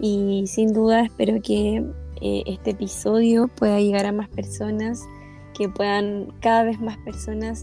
[0.00, 1.76] Y sin duda espero que
[2.20, 5.00] eh, este episodio pueda llegar a más personas,
[5.56, 7.62] que puedan cada vez más personas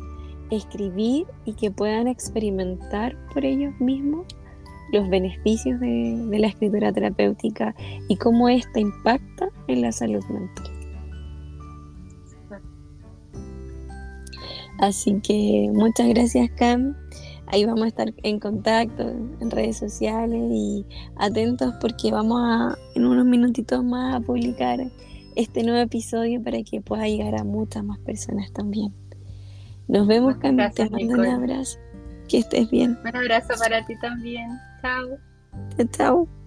[0.51, 4.25] escribir y que puedan experimentar por ellos mismos
[4.93, 7.75] los beneficios de, de la escritura terapéutica
[8.07, 10.71] y cómo esta impacta en la salud mental.
[14.79, 16.95] Así que muchas gracias Cam
[17.51, 20.85] Ahí vamos a estar en contacto en redes sociales y
[21.15, 24.79] atentos porque vamos a en unos minutitos más a publicar
[25.35, 28.93] este nuevo episodio para que pueda llegar a muchas más personas también.
[29.87, 30.69] Nos vemos, Camila.
[30.69, 31.79] Te mando un abrazo.
[32.27, 32.97] Que estés bien.
[33.03, 34.47] Un abrazo para ti también.
[34.81, 35.17] Chao.
[35.91, 36.38] Chao.